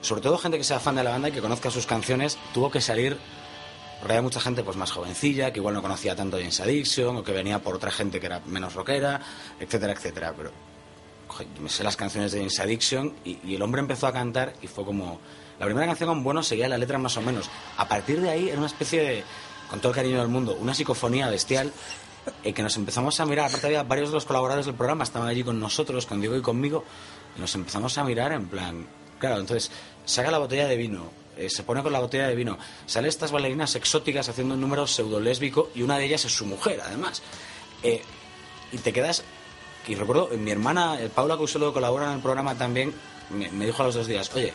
[0.00, 2.70] sobre todo gente que sea fan de la banda y que conozca sus canciones, tuvo
[2.70, 3.18] que salir
[4.00, 7.24] porque había mucha gente pues más jovencilla, que igual no conocía tanto James Addiction o
[7.24, 9.20] que venía por otra gente que era menos rockera,
[9.58, 10.32] etcétera, etcétera.
[10.36, 10.52] Pero
[11.26, 14.52] joder, me sé las canciones de James Addiction y, y el hombre empezó a cantar
[14.62, 15.18] y fue como...
[15.58, 17.50] La primera canción con Bueno seguía la letra más o menos.
[17.76, 19.24] A partir de ahí era una especie de,
[19.68, 21.72] con todo el cariño del mundo, una psicofonía bestial
[22.44, 23.46] eh, que nos empezamos a mirar.
[23.46, 26.42] Aparte había varios de los colaboradores del programa, estaban allí con nosotros, con Diego y
[26.42, 26.84] conmigo,
[27.36, 28.86] y nos empezamos a mirar en plan...
[29.18, 29.72] Claro, entonces
[30.04, 32.56] saca la botella de vino, eh, se pone con la botella de vino,
[32.86, 36.46] sale estas bailarinas exóticas haciendo un número pseudo lésbico y una de ellas es su
[36.46, 37.20] mujer, además.
[37.82, 38.00] Eh,
[38.70, 39.24] y te quedas
[39.88, 42.92] y recuerdo, mi hermana, eh, Paula Couselo, colabora en el programa también,
[43.30, 44.52] me, me dijo a los dos días, oye,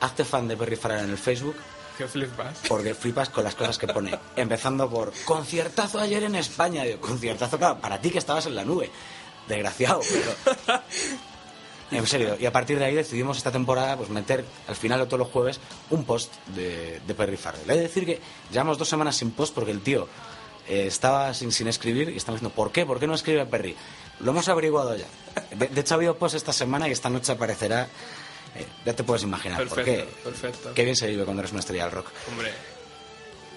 [0.00, 1.54] hazte fan de Perry Farrell en el Facebook,
[1.96, 2.58] ¿Qué flipas?
[2.68, 4.18] porque flipas con las cosas que pone.
[4.36, 6.84] Empezando por, conciertazo ayer en España.
[6.84, 8.90] Digo, conciertazo, claro, para ti que estabas en la nube.
[9.48, 10.80] Desgraciado, pero...
[11.92, 15.06] En serio, y a partir de ahí decidimos esta temporada pues meter al final de
[15.06, 17.70] todos los jueves un post de, de Perry Farrell.
[17.70, 18.18] He de decir que
[18.50, 20.08] llevamos dos semanas sin post porque el tío
[20.66, 22.86] eh, estaba sin, sin escribir y estamos diciendo, ¿por qué?
[22.86, 23.76] ¿Por qué no escribe Perry?
[24.20, 25.04] Lo hemos averiguado ya.
[25.54, 27.88] De, de hecho ha habido post esta semana y esta noche aparecerá
[28.54, 30.22] Eh, ya te puedes imaginar por Perfecto, qué.
[30.24, 30.74] perfecto.
[30.74, 32.08] Qué bien se vive cuando eres una estrella del rock.
[32.30, 32.52] Hombre.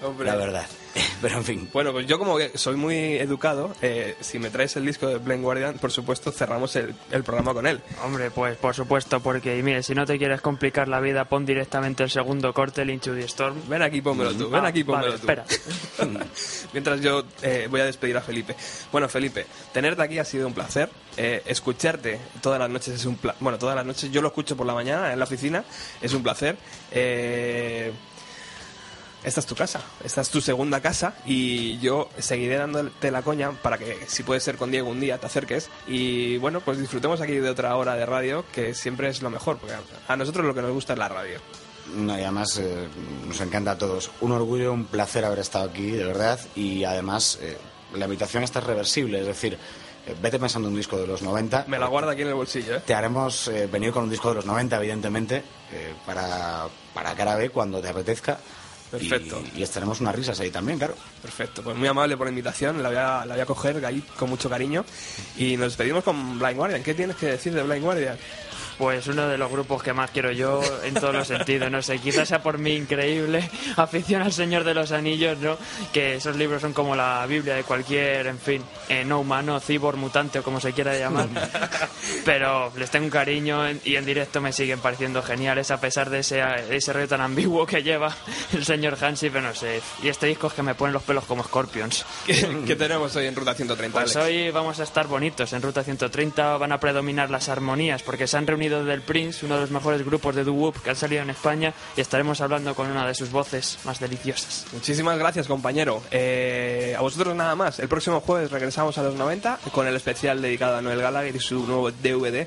[0.02, 0.26] Hombre.
[0.26, 0.66] La verdad.
[1.22, 1.70] Pero en fin.
[1.72, 5.18] Bueno, pues yo como que soy muy educado, eh, si me traes el disco de
[5.18, 7.80] Blind Guardian, por supuesto cerramos el, el programa con él.
[8.04, 12.02] Hombre, pues por supuesto, porque mire, si no te quieres complicar la vida, pon directamente
[12.02, 13.56] el segundo corte, el Into the Storm.
[13.68, 15.26] Ven aquí, pónmelo tú, ven Ah, aquí, pónmelo vale, tú.
[15.30, 15.44] espera.
[16.72, 18.54] Mientras yo eh, voy a despedir a Felipe.
[18.92, 20.88] Bueno, Felipe, tenerte aquí ha sido un placer.
[21.18, 23.38] Eh, escucharte todas las noches es un placer.
[23.42, 25.64] Bueno, todas las noches yo lo escucho por la mañana en la oficina,
[26.00, 26.56] es un placer.
[26.90, 27.92] Eh,
[29.26, 33.50] esta es tu casa, esta es tu segunda casa y yo seguiré dándote la coña
[33.52, 37.20] para que si puede ser con Diego un día te acerques y bueno, pues disfrutemos
[37.20, 39.74] aquí de otra hora de radio que siempre es lo mejor, porque
[40.08, 41.38] a- nosotros lo que nos gusta es la radio.
[41.94, 42.88] No, y además eh,
[43.28, 44.10] nos encanta a todos.
[44.20, 46.40] Un orgullo, un placer haber estado aquí, de verdad.
[46.56, 47.56] Y además, eh,
[47.94, 49.56] la invitación está reversible, es decir,
[50.06, 51.64] eh, vete pensando en un disco de los 90.
[51.68, 52.82] Me la guardo aquí en el bolsillo, ¿eh?
[52.84, 57.36] Te haremos eh, venir con un disco de los 90, evidentemente, eh, para, para cara
[57.36, 58.38] B cuando te apetezca.
[58.90, 59.42] Perfecto.
[59.54, 60.94] Y, y estaremos unas risas ahí también, claro.
[61.22, 64.02] Perfecto, pues muy amable por la invitación, la voy a, la voy a coger ahí
[64.18, 64.84] con mucho cariño
[65.36, 66.82] y nos despedimos con Blind Guardian.
[66.82, 68.16] ¿Qué tienes que decir de Blind Guardian?
[68.78, 71.98] Pues uno de los grupos que más quiero yo en todos los sentidos, no sé,
[71.98, 75.56] quizás sea por mi increíble afición al Señor de los Anillos, ¿no?
[75.92, 79.96] Que esos libros son como la Biblia de cualquier, en fin, eh, no humano, cibor,
[79.96, 81.28] mutante o como se quiera llamar.
[82.24, 86.20] Pero les tengo un cariño y en directo me siguen pareciendo geniales a pesar de
[86.20, 88.14] ese, de ese rollo tan ambiguo que lleva
[88.52, 89.80] el señor Hansi, pero no sé.
[90.02, 92.04] Y este disco es que me ponen los pelos como Scorpions.
[92.26, 93.98] ¿Qué, qué tenemos hoy en Ruta 130?
[93.98, 94.28] Pues Alex?
[94.28, 95.52] hoy vamos a estar bonitos.
[95.52, 99.56] En Ruta 130 van a predominar las armonías porque se han reunido del Prince, uno
[99.56, 102.90] de los mejores grupos de doo-wop que han salido en España, y estaremos hablando con
[102.90, 104.66] una de sus voces más deliciosas.
[104.72, 106.02] Muchísimas gracias, compañero.
[106.10, 107.78] Eh, a vosotros nada más.
[107.78, 111.40] El próximo jueves regresamos a los 90 con el especial dedicado a Noel Gallagher y
[111.40, 112.46] su nuevo DVD.